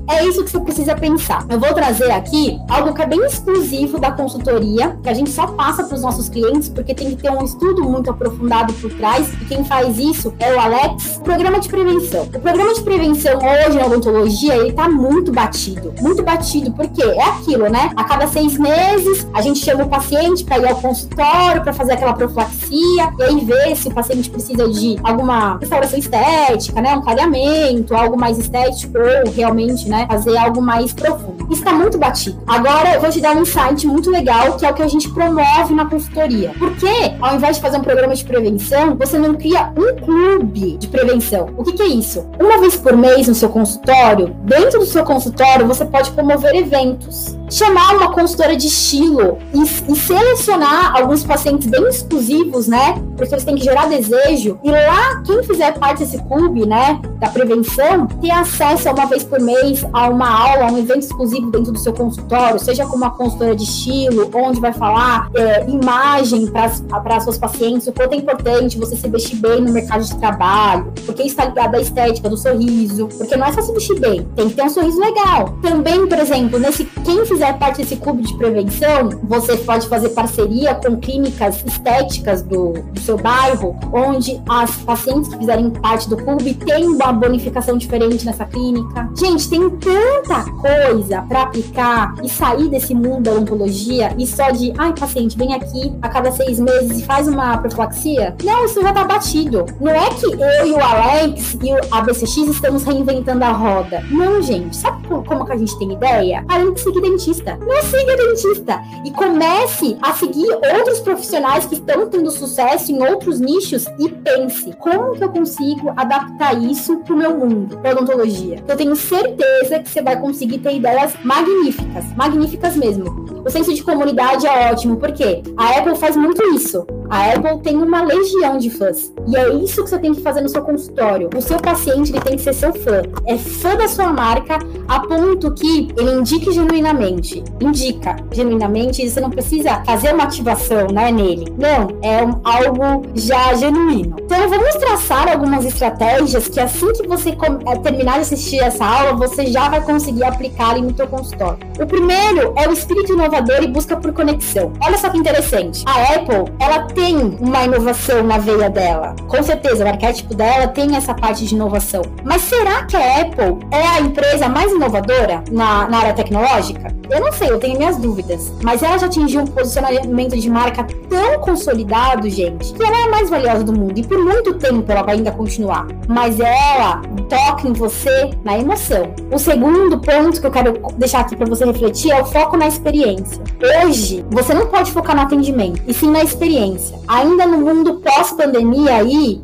É 0.08 0.24
isso 0.24 0.44
que 0.44 0.50
você 0.50 0.60
precisa 0.60 0.94
pensar. 0.94 1.44
Eu 1.48 1.58
vou 1.58 1.72
trazer 1.74 2.10
aqui 2.10 2.58
algo 2.68 2.94
que 2.94 3.02
é 3.02 3.06
bem 3.06 3.20
exclusivo 3.24 3.98
da 3.98 4.10
consultoria, 4.12 4.96
que 5.02 5.08
a 5.08 5.14
gente 5.14 5.30
só 5.30 5.46
passa 5.46 5.84
para 5.84 5.94
os 5.94 6.02
nossos 6.02 6.28
clientes, 6.28 6.68
porque 6.68 6.94
tem 6.94 7.10
que 7.10 7.16
ter 7.16 7.30
um 7.30 7.44
estudo 7.44 7.82
muito 7.82 8.10
aprofundado 8.10 8.72
por 8.74 8.92
trás, 8.94 9.28
e 9.40 9.44
quem 9.46 9.64
faz 9.64 9.98
isso 9.98 10.32
é 10.38 10.54
o 10.54 10.60
Alex, 10.60 11.20
programa 11.22 11.60
de 11.60 11.68
prevenção. 11.68 12.22
O 12.22 12.40
programa 12.40 12.74
de 12.74 12.82
prevenção 12.82 13.38
hoje 13.38 13.78
na 13.78 13.86
odontologia, 13.86 14.56
ele 14.56 14.72
tá 14.72 14.88
muito 14.88 15.32
batido, 15.32 15.92
muito 16.00 16.22
batido, 16.22 16.72
porque 16.72 17.02
é 17.02 17.22
aquilo, 17.22 17.68
né? 17.68 17.90
A 17.96 18.04
cada 18.04 18.26
seis 18.26 18.58
meses, 18.58 19.26
a 19.32 19.40
gente 19.42 19.58
chama 19.58 19.84
o 19.84 19.88
paciente 19.88 20.44
para 20.44 20.58
ir 20.58 20.68
ao 20.68 20.76
consultório, 20.76 21.62
para 21.62 21.72
fazer 21.72 21.92
aquela 21.92 22.12
profilaxia, 22.12 23.12
e 23.18 23.22
aí 23.22 23.44
ver 23.44 23.76
se 23.76 23.88
o 23.88 23.94
paciente 23.94 24.30
precisa 24.30 24.68
de 24.68 24.96
alguma 25.02 25.58
restauração 25.58 25.98
estética, 25.98 26.80
né? 26.80 26.94
Um 26.94 27.02
clareamento, 27.02 27.94
algo 27.94 28.18
mais 28.18 28.38
estético, 28.38 28.98
ou 28.98 29.32
realmente, 29.40 29.88
né? 29.88 30.06
Fazer 30.08 30.36
algo 30.36 30.60
mais 30.60 30.92
profundo. 30.92 31.46
Isso 31.50 31.64
tá 31.64 31.72
muito 31.72 31.98
batido. 31.98 32.40
Agora, 32.46 32.94
eu 32.94 33.00
vou 33.00 33.10
te 33.10 33.20
dar 33.20 33.36
um 33.36 33.42
insight 33.42 33.86
muito 33.86 34.10
legal, 34.10 34.56
que 34.56 34.64
é 34.64 34.70
o 34.70 34.74
que 34.74 34.82
a 34.82 34.88
gente 34.88 35.08
promove 35.10 35.74
na 35.74 35.86
consultoria. 35.86 36.52
Porque, 36.58 36.86
ao 37.20 37.36
invés 37.36 37.56
de 37.56 37.62
fazer 37.62 37.78
um 37.78 37.82
programa 37.82 38.14
de 38.14 38.24
prevenção, 38.24 38.96
você 38.96 39.18
não 39.18 39.34
cria 39.34 39.72
um 39.76 39.96
clube 39.96 40.76
de 40.78 40.88
prevenção. 40.88 41.50
O 41.56 41.64
que, 41.64 41.72
que 41.72 41.82
é 41.82 41.88
isso? 41.88 42.26
Uma 42.38 42.58
vez 42.58 42.76
por 42.76 42.96
mês 42.96 43.26
no 43.26 43.34
seu 43.34 43.48
consultório, 43.48 44.28
dentro 44.44 44.80
do 44.80 44.86
seu 44.86 45.04
consultório, 45.04 45.66
você 45.66 45.84
pode 45.84 46.10
promover 46.12 46.54
eventos 46.54 47.40
chamar 47.50 47.96
uma 47.96 48.12
consultora 48.12 48.56
de 48.56 48.68
estilo 48.68 49.38
e, 49.52 49.62
e, 49.62 49.96
selecionar 49.96 50.96
alguns 50.96 51.24
pacientes 51.24 51.66
bem 51.66 51.86
exclusivos, 51.88 52.68
né? 52.68 52.94
Porque 53.16 53.34
eles 53.34 53.44
têm 53.44 53.56
que 53.56 53.64
gerar 53.64 53.86
desejo. 53.86 54.58
E 54.62 54.70
lá, 54.70 55.20
quem 55.26 55.42
fizer 55.42 55.72
parte 55.72 55.98
desse 55.98 56.18
clube, 56.22 56.64
né, 56.64 57.00
da 57.18 57.28
prevenção, 57.28 58.06
ter 58.06 58.30
acesso 58.30 58.88
uma 58.88 59.06
vez 59.06 59.24
por 59.30 59.40
mês 59.40 59.84
a 59.92 60.08
uma 60.08 60.28
aula, 60.28 60.68
a 60.68 60.72
um 60.72 60.78
evento 60.78 61.00
exclusivo 61.00 61.50
dentro 61.50 61.72
do 61.72 61.78
seu 61.78 61.92
consultório, 61.92 62.58
seja 62.58 62.86
com 62.86 62.96
uma 62.96 63.10
consultora 63.10 63.54
de 63.54 63.64
estilo, 63.64 64.30
onde 64.34 64.60
vai 64.60 64.72
falar 64.72 65.30
é, 65.34 65.68
imagem 65.68 66.46
para 66.48 67.20
seus 67.20 67.38
pacientes, 67.38 67.86
o 67.86 67.92
quanto 67.92 68.14
é 68.14 68.16
importante 68.16 68.78
você 68.78 68.96
se 68.96 69.08
vestir 69.08 69.36
bem 69.36 69.60
no 69.60 69.72
mercado 69.72 70.04
de 70.04 70.16
trabalho, 70.16 70.92
porque 71.04 71.22
está 71.22 71.46
ligado 71.46 71.74
à 71.74 71.80
estética 71.80 72.28
do 72.28 72.36
sorriso, 72.36 73.08
porque 73.16 73.36
não 73.36 73.46
é 73.46 73.52
só 73.52 73.62
se 73.62 73.72
vestir 73.72 73.98
bem, 73.98 74.26
tem 74.36 74.48
que 74.48 74.54
ter 74.54 74.62
um 74.62 74.70
sorriso 74.70 74.98
legal. 75.00 75.56
Também, 75.62 76.06
por 76.06 76.18
exemplo, 76.18 76.58
nesse 76.58 76.84
quem 76.84 77.24
fizer 77.24 77.40
fizer 77.40 77.58
parte 77.58 77.78
desse 77.78 77.96
clube 77.96 78.22
de 78.22 78.36
prevenção, 78.36 79.08
você 79.22 79.56
pode 79.56 79.88
fazer 79.88 80.10
parceria 80.10 80.74
com 80.74 80.96
clínicas 80.96 81.64
estéticas 81.64 82.42
do, 82.42 82.72
do 82.72 83.00
seu 83.00 83.16
bairro, 83.16 83.74
onde 83.92 84.40
as 84.46 84.70
pacientes 84.76 85.30
que 85.30 85.38
fizerem 85.38 85.70
parte 85.70 86.06
do 86.08 86.18
clube 86.18 86.52
têm 86.54 86.86
uma 86.86 87.12
bonificação 87.12 87.78
diferente 87.78 88.26
nessa 88.26 88.44
clínica. 88.44 89.08
Gente, 89.20 89.50
tem 89.50 89.68
tanta 89.68 90.50
coisa 90.52 91.20
para 91.28 91.42
aplicar 91.42 92.14
e 92.24 92.28
sair 92.30 92.70
desse 92.70 92.94
mundo 92.94 93.24
da 93.24 93.32
odontologia 93.32 94.14
e 94.16 94.26
só 94.26 94.50
de, 94.50 94.72
ai, 94.78 94.94
paciente, 94.98 95.36
vem 95.36 95.52
aqui 95.52 95.92
a 96.00 96.08
cada 96.08 96.32
seis 96.32 96.58
meses 96.58 97.00
e 97.00 97.04
faz 97.04 97.28
uma 97.28 97.58
profilaxia. 97.58 98.34
Não, 98.42 98.64
isso 98.64 98.80
já 98.80 98.94
tá 98.94 99.04
batido. 99.04 99.66
Não 99.78 99.92
é 99.92 100.08
que 100.08 100.24
eu 100.24 100.66
e 100.66 100.72
o 100.72 100.80
Alex 100.80 101.52
e 101.62 101.70
a 101.90 102.00
BCX 102.00 102.48
estamos 102.48 102.82
reinventando 102.82 103.44
a 103.44 103.52
roda. 103.52 104.02
Não, 104.10 104.40
gente. 104.40 104.74
Sabe 104.74 105.06
como 105.06 105.44
que 105.44 105.52
a 105.52 105.56
gente 105.58 105.78
tem 105.78 105.92
ideia? 105.92 106.42
A 106.48 106.58
gente 106.58 106.80
seguir 106.80 107.02
dentista. 107.02 107.58
Não 107.60 107.82
siga 107.82 108.16
dentista. 108.16 108.80
E 109.04 109.10
comece 109.10 109.98
a 110.00 110.14
seguir 110.14 110.48
outros 110.50 110.98
profissionais 111.00 111.66
que 111.66 111.74
estão 111.74 112.08
tendo 112.08 112.30
sucesso 112.30 112.90
em 112.90 113.06
outros 113.06 113.38
nichos 113.38 113.84
e 113.98 114.08
pense: 114.08 114.72
como 114.78 115.14
que 115.14 115.22
eu 115.22 115.28
consigo 115.28 115.92
adaptar 115.94 116.58
isso 116.62 116.96
pro 117.00 117.14
meu 117.14 117.36
mundo, 117.36 117.76
pra 117.76 117.92
odontologia? 117.92 118.64
Eu 118.66 118.76
tenho 118.78 118.96
certeza 119.10 119.80
que 119.80 119.90
você 119.90 120.00
vai 120.00 120.20
conseguir 120.20 120.58
ter 120.58 120.76
ideias 120.76 121.14
magníficas, 121.24 122.04
magníficas 122.16 122.76
mesmo. 122.76 123.42
O 123.44 123.50
senso 123.50 123.74
de 123.74 123.82
comunidade 123.82 124.46
é 124.46 124.70
ótimo, 124.70 124.96
porque 124.98 125.42
a 125.56 125.78
Apple 125.78 125.96
faz 125.96 126.16
muito 126.16 126.40
isso. 126.54 126.86
A 127.10 127.32
Apple 127.32 127.58
tem 127.64 127.76
uma 127.76 128.02
legião 128.02 128.56
de 128.56 128.70
fãs. 128.70 129.12
E 129.26 129.36
é 129.36 129.52
isso 129.54 129.82
que 129.82 129.90
você 129.90 129.98
tem 129.98 130.14
que 130.14 130.22
fazer 130.22 130.42
no 130.42 130.48
seu 130.48 130.62
consultório. 130.62 131.28
O 131.36 131.42
seu 131.42 131.58
paciente 131.58 132.12
ele 132.12 132.20
tem 132.20 132.36
que 132.36 132.42
ser 132.42 132.54
seu 132.54 132.72
fã. 132.72 133.02
É 133.26 133.36
fã 133.36 133.76
da 133.76 133.88
sua 133.88 134.12
marca 134.12 134.60
a 134.86 135.00
ponto 135.00 135.52
que 135.52 135.88
ele 135.98 136.12
indique 136.12 136.52
genuinamente. 136.52 137.42
Indica 137.60 138.14
genuinamente 138.30 139.04
e 139.04 139.10
você 139.10 139.20
não 139.20 139.28
precisa 139.28 139.82
fazer 139.84 140.14
uma 140.14 140.22
ativação 140.22 140.86
né, 140.86 141.10
nele. 141.10 141.52
Não, 141.58 141.88
é 142.00 142.24
um, 142.24 142.40
algo 142.44 143.02
já 143.16 143.54
genuíno. 143.54 144.14
Então 144.20 144.48
vamos 144.48 144.76
traçar 144.76 145.28
algumas 145.28 145.64
estratégias 145.64 146.46
que 146.46 146.60
assim 146.60 146.92
que 146.92 147.08
você 147.08 147.30
é, 147.30 147.76
terminar 147.78 148.14
de 148.14 148.20
assistir 148.20 148.60
essa 148.60 148.86
aula, 148.86 149.14
você 149.14 149.46
já 149.46 149.68
vai 149.68 149.80
conseguir 149.80 150.22
aplicar 150.22 150.80
no 150.80 150.94
seu 150.94 151.08
consultório. 151.08 151.58
O 151.80 151.86
primeiro 151.86 152.52
é 152.56 152.68
o 152.68 152.72
espírito 152.72 153.12
inovador 153.14 153.62
e 153.62 153.66
busca 153.66 153.96
por 153.96 154.12
conexão. 154.12 154.72
Olha 154.80 154.96
só 154.96 155.10
que 155.10 155.18
interessante. 155.18 155.82
A 155.86 156.14
Apple, 156.14 156.52
ela 156.60 156.86
tem 156.86 156.99
tem 157.00 157.16
uma 157.16 157.64
inovação 157.64 158.22
na 158.22 158.36
veia 158.36 158.68
dela. 158.68 159.16
Com 159.26 159.42
certeza, 159.42 159.82
o 159.82 159.88
arquétipo 159.88 160.34
dela 160.34 160.68
tem 160.68 160.94
essa 160.94 161.14
parte 161.14 161.46
de 161.46 161.54
inovação. 161.54 162.02
Mas 162.22 162.42
será 162.42 162.84
que 162.84 162.94
a 162.94 163.22
Apple 163.22 163.56
é 163.70 163.86
a 163.86 164.00
empresa 164.02 164.50
mais 164.50 164.70
inovadora 164.70 165.42
na, 165.50 165.88
na 165.88 165.98
área 165.98 166.12
tecnológica? 166.12 166.94
Eu 167.10 167.20
não 167.20 167.32
sei, 167.32 167.50
eu 167.50 167.58
tenho 167.58 167.78
minhas 167.78 167.96
dúvidas. 167.96 168.52
Mas 168.62 168.82
ela 168.82 168.98
já 168.98 169.06
atingiu 169.06 169.40
um 169.40 169.46
posicionamento 169.46 170.36
de 170.36 170.50
marca 170.50 170.86
tão 171.08 171.40
consolidado, 171.40 172.28
gente, 172.28 172.72
que 172.74 172.82
ela 172.82 173.00
é 173.00 173.04
a 173.04 173.10
mais 173.10 173.30
valiosa 173.30 173.64
do 173.64 173.72
mundo. 173.72 173.98
E 173.98 174.06
por 174.06 174.22
muito 174.22 174.54
tempo 174.54 174.84
ela 174.92 175.02
vai 175.02 175.16
ainda 175.16 175.32
continuar. 175.32 175.86
Mas 176.06 176.38
ela 176.38 177.00
toca 177.30 177.66
em 177.66 177.72
você 177.72 178.30
na 178.44 178.58
emoção. 178.58 179.14
O 179.32 179.38
segundo 179.38 179.98
ponto 179.98 180.38
que 180.38 180.46
eu 180.46 180.50
quero 180.50 180.78
deixar 180.98 181.20
aqui 181.20 181.34
para 181.34 181.46
você 181.46 181.64
refletir 181.64 182.12
é 182.12 182.20
o 182.20 182.26
foco 182.26 182.58
na 182.58 182.68
experiência. 182.68 183.42
Hoje, 183.84 184.24
você 184.30 184.52
não 184.52 184.66
pode 184.66 184.92
focar 184.92 185.16
no 185.16 185.22
atendimento, 185.22 185.82
e 185.86 185.94
sim 185.94 186.10
na 186.10 186.22
experiência 186.22 186.89
Ainda 187.06 187.46
no 187.46 187.58
mundo 187.58 187.94
pós-pandemia 187.94 188.96
aí, 188.96 189.40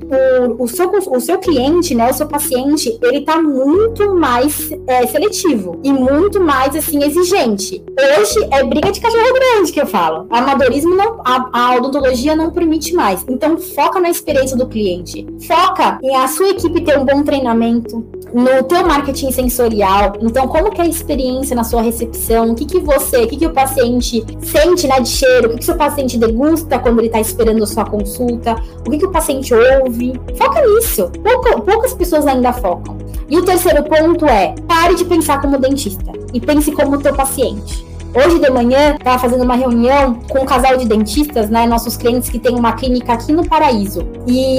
o, 0.58 0.64
o, 0.64 0.68
seu, 0.68 0.90
o 0.90 1.20
seu 1.20 1.38
cliente, 1.38 1.94
né, 1.94 2.10
o 2.10 2.14
seu 2.14 2.26
paciente, 2.26 2.98
ele 3.02 3.22
tá 3.22 3.40
muito 3.40 4.14
mais 4.14 4.70
é, 4.86 5.06
seletivo 5.06 5.80
e 5.82 5.92
muito 5.92 6.40
mais, 6.40 6.74
assim, 6.76 7.02
exigente. 7.02 7.82
Hoje 8.18 8.48
é 8.50 8.62
briga 8.64 8.92
de 8.92 9.00
cachorro 9.00 9.34
grande 9.34 9.72
que 9.72 9.80
eu 9.80 9.86
falo. 9.86 10.26
Amadorismo 10.30 10.94
não, 10.94 11.20
a, 11.24 11.48
a 11.52 11.76
odontologia 11.76 12.36
não 12.36 12.50
permite 12.50 12.94
mais. 12.94 13.24
Então 13.28 13.58
foca 13.58 14.00
na 14.00 14.10
experiência 14.10 14.56
do 14.56 14.66
cliente. 14.66 15.26
Foca 15.46 15.98
em 16.02 16.14
a 16.14 16.28
sua 16.28 16.48
equipe 16.50 16.82
ter 16.82 16.98
um 16.98 17.04
bom 17.04 17.22
treinamento, 17.22 18.04
no 18.32 18.62
teu 18.64 18.86
marketing 18.86 19.30
sensorial. 19.30 20.12
Então, 20.20 20.46
como 20.48 20.70
que 20.70 20.80
é 20.80 20.84
a 20.84 20.88
experiência 20.88 21.54
na 21.54 21.64
sua 21.64 21.80
recepção? 21.82 22.50
O 22.50 22.54
que 22.54 22.66
que 22.66 22.80
você, 22.80 23.24
o 23.24 23.28
que 23.28 23.36
que 23.36 23.46
o 23.46 23.52
paciente 23.52 24.24
sente, 24.42 24.86
né, 24.86 25.00
de 25.00 25.08
cheiro? 25.08 25.48
O 25.48 25.50
que 25.52 25.58
que 25.58 25.64
seu 25.64 25.76
paciente 25.76 26.18
degusta 26.18 26.78
quando 26.78 26.98
ele 26.98 27.06
está 27.06 27.20
esperando 27.26 27.62
a 27.62 27.66
sua 27.66 27.84
consulta? 27.84 28.56
O 28.86 28.90
que 28.90 28.98
que 28.98 29.06
o 29.06 29.10
paciente 29.10 29.52
ouve? 29.54 30.20
Foca 30.36 30.60
nisso. 30.66 31.10
Pouca, 31.22 31.60
poucas 31.60 31.94
pessoas 31.94 32.26
ainda 32.26 32.52
focam. 32.52 32.96
E 33.28 33.38
o 33.38 33.44
terceiro 33.44 33.82
ponto 33.84 34.24
é, 34.26 34.54
pare 34.66 34.94
de 34.94 35.04
pensar 35.04 35.40
como 35.40 35.58
dentista 35.58 36.12
e 36.32 36.40
pense 36.40 36.70
como 36.72 36.98
teu 36.98 37.14
paciente. 37.14 37.84
Hoje 38.16 38.38
de 38.38 38.48
manhã, 38.48 38.94
estava 38.94 39.18
fazendo 39.18 39.44
uma 39.44 39.54
reunião 39.54 40.14
com 40.30 40.38
um 40.38 40.46
casal 40.46 40.74
de 40.78 40.86
dentistas, 40.86 41.50
né? 41.50 41.66
Nossos 41.66 41.98
clientes 41.98 42.30
que 42.30 42.38
tem 42.38 42.54
uma 42.54 42.72
clínica 42.72 43.12
aqui 43.12 43.30
no 43.30 43.46
Paraíso. 43.46 44.08
E 44.26 44.58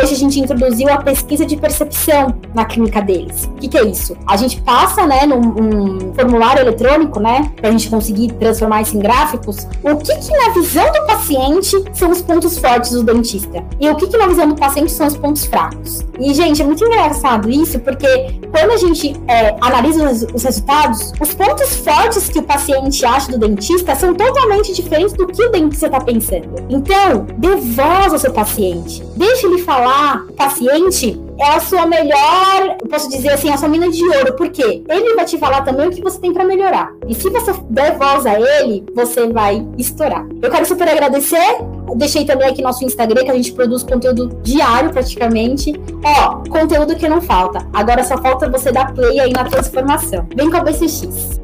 hoje 0.00 0.14
a 0.14 0.16
gente 0.16 0.38
introduziu 0.38 0.88
a 0.88 0.98
pesquisa 0.98 1.44
de 1.44 1.56
percepção 1.56 2.32
na 2.54 2.64
clínica 2.64 3.02
deles. 3.02 3.46
O 3.46 3.54
que, 3.54 3.66
que 3.66 3.76
é 3.76 3.84
isso? 3.84 4.16
A 4.24 4.36
gente 4.36 4.60
passa, 4.60 5.04
né, 5.04 5.26
num 5.26 5.40
um 5.40 6.14
formulário 6.14 6.60
eletrônico, 6.62 7.18
né, 7.18 7.50
para 7.56 7.70
a 7.70 7.72
gente 7.72 7.90
conseguir 7.90 8.34
transformar 8.34 8.82
isso 8.82 8.96
em 8.96 9.00
gráficos, 9.00 9.66
o 9.82 9.96
que, 9.96 10.16
que 10.18 10.36
na 10.36 10.54
visão 10.54 10.92
do 10.92 11.04
paciente 11.04 11.84
são 11.94 12.08
os 12.08 12.22
pontos 12.22 12.56
fortes 12.56 12.92
do 12.92 13.02
dentista 13.02 13.64
e 13.80 13.88
o 13.88 13.96
que, 13.96 14.06
que 14.06 14.16
na 14.16 14.28
visão 14.28 14.46
do 14.46 14.54
paciente 14.54 14.92
são 14.92 15.08
os 15.08 15.16
pontos 15.16 15.44
fracos. 15.44 16.06
E, 16.20 16.32
gente, 16.34 16.62
é 16.62 16.64
muito 16.64 16.84
engraçado 16.84 17.50
isso, 17.50 17.80
porque 17.80 18.36
quando 18.52 18.70
a 18.70 18.76
gente 18.76 19.20
é, 19.26 19.56
analisa 19.60 20.08
os, 20.08 20.22
os 20.32 20.44
resultados, 20.44 21.12
os 21.20 21.34
pontos 21.34 21.74
fortes 21.76 22.28
que 22.28 22.38
o 22.38 22.42
paciente 22.44 22.91
gente 22.92 23.06
acha 23.06 23.32
do 23.32 23.38
dentista 23.38 23.94
são 23.94 24.14
totalmente 24.14 24.74
diferentes 24.74 25.14
do 25.14 25.26
que 25.26 25.42
o 25.42 25.50
dentista 25.50 25.86
está 25.86 25.98
pensando. 25.98 26.54
Então, 26.68 27.26
dê 27.38 27.56
voz 27.56 28.12
ao 28.12 28.18
seu 28.18 28.32
paciente. 28.32 29.02
Deixe 29.16 29.46
ele 29.46 29.62
falar, 29.62 30.26
paciente, 30.36 31.18
é 31.38 31.54
a 31.54 31.60
sua 31.60 31.86
melhor, 31.86 32.76
eu 32.82 32.88
posso 32.88 33.08
dizer 33.08 33.30
assim, 33.30 33.48
a 33.48 33.56
sua 33.56 33.68
mina 33.68 33.90
de 33.90 34.04
ouro, 34.04 34.34
porque 34.36 34.84
ele 34.86 35.14
vai 35.14 35.24
te 35.24 35.38
falar 35.38 35.62
também 35.62 35.88
o 35.88 35.90
que 35.90 36.02
você 36.02 36.20
tem 36.20 36.34
para 36.34 36.44
melhorar. 36.44 36.92
E 37.08 37.14
se 37.14 37.30
você 37.30 37.54
der 37.70 37.96
voz 37.96 38.26
a 38.26 38.38
ele, 38.38 38.84
você 38.94 39.26
vai 39.26 39.66
estourar. 39.78 40.26
Eu 40.42 40.50
quero 40.50 40.66
super 40.66 40.86
agradecer. 40.86 41.62
Deixei 41.96 42.26
também 42.26 42.48
aqui 42.48 42.62
nosso 42.62 42.84
Instagram, 42.84 43.24
que 43.24 43.30
a 43.30 43.34
gente 43.34 43.52
produz 43.52 43.82
conteúdo 43.82 44.38
diário 44.42 44.90
praticamente. 44.90 45.72
Ó, 46.04 46.42
conteúdo 46.48 46.94
que 46.94 47.08
não 47.08 47.22
falta. 47.22 47.66
Agora 47.72 48.04
só 48.04 48.18
falta 48.18 48.50
você 48.50 48.70
dar 48.70 48.92
play 48.92 49.18
aí 49.18 49.32
na 49.32 49.44
transformação. 49.44 50.26
Vem 50.34 50.50
com 50.50 50.58
a 50.58 50.60
BCX. 50.60 51.41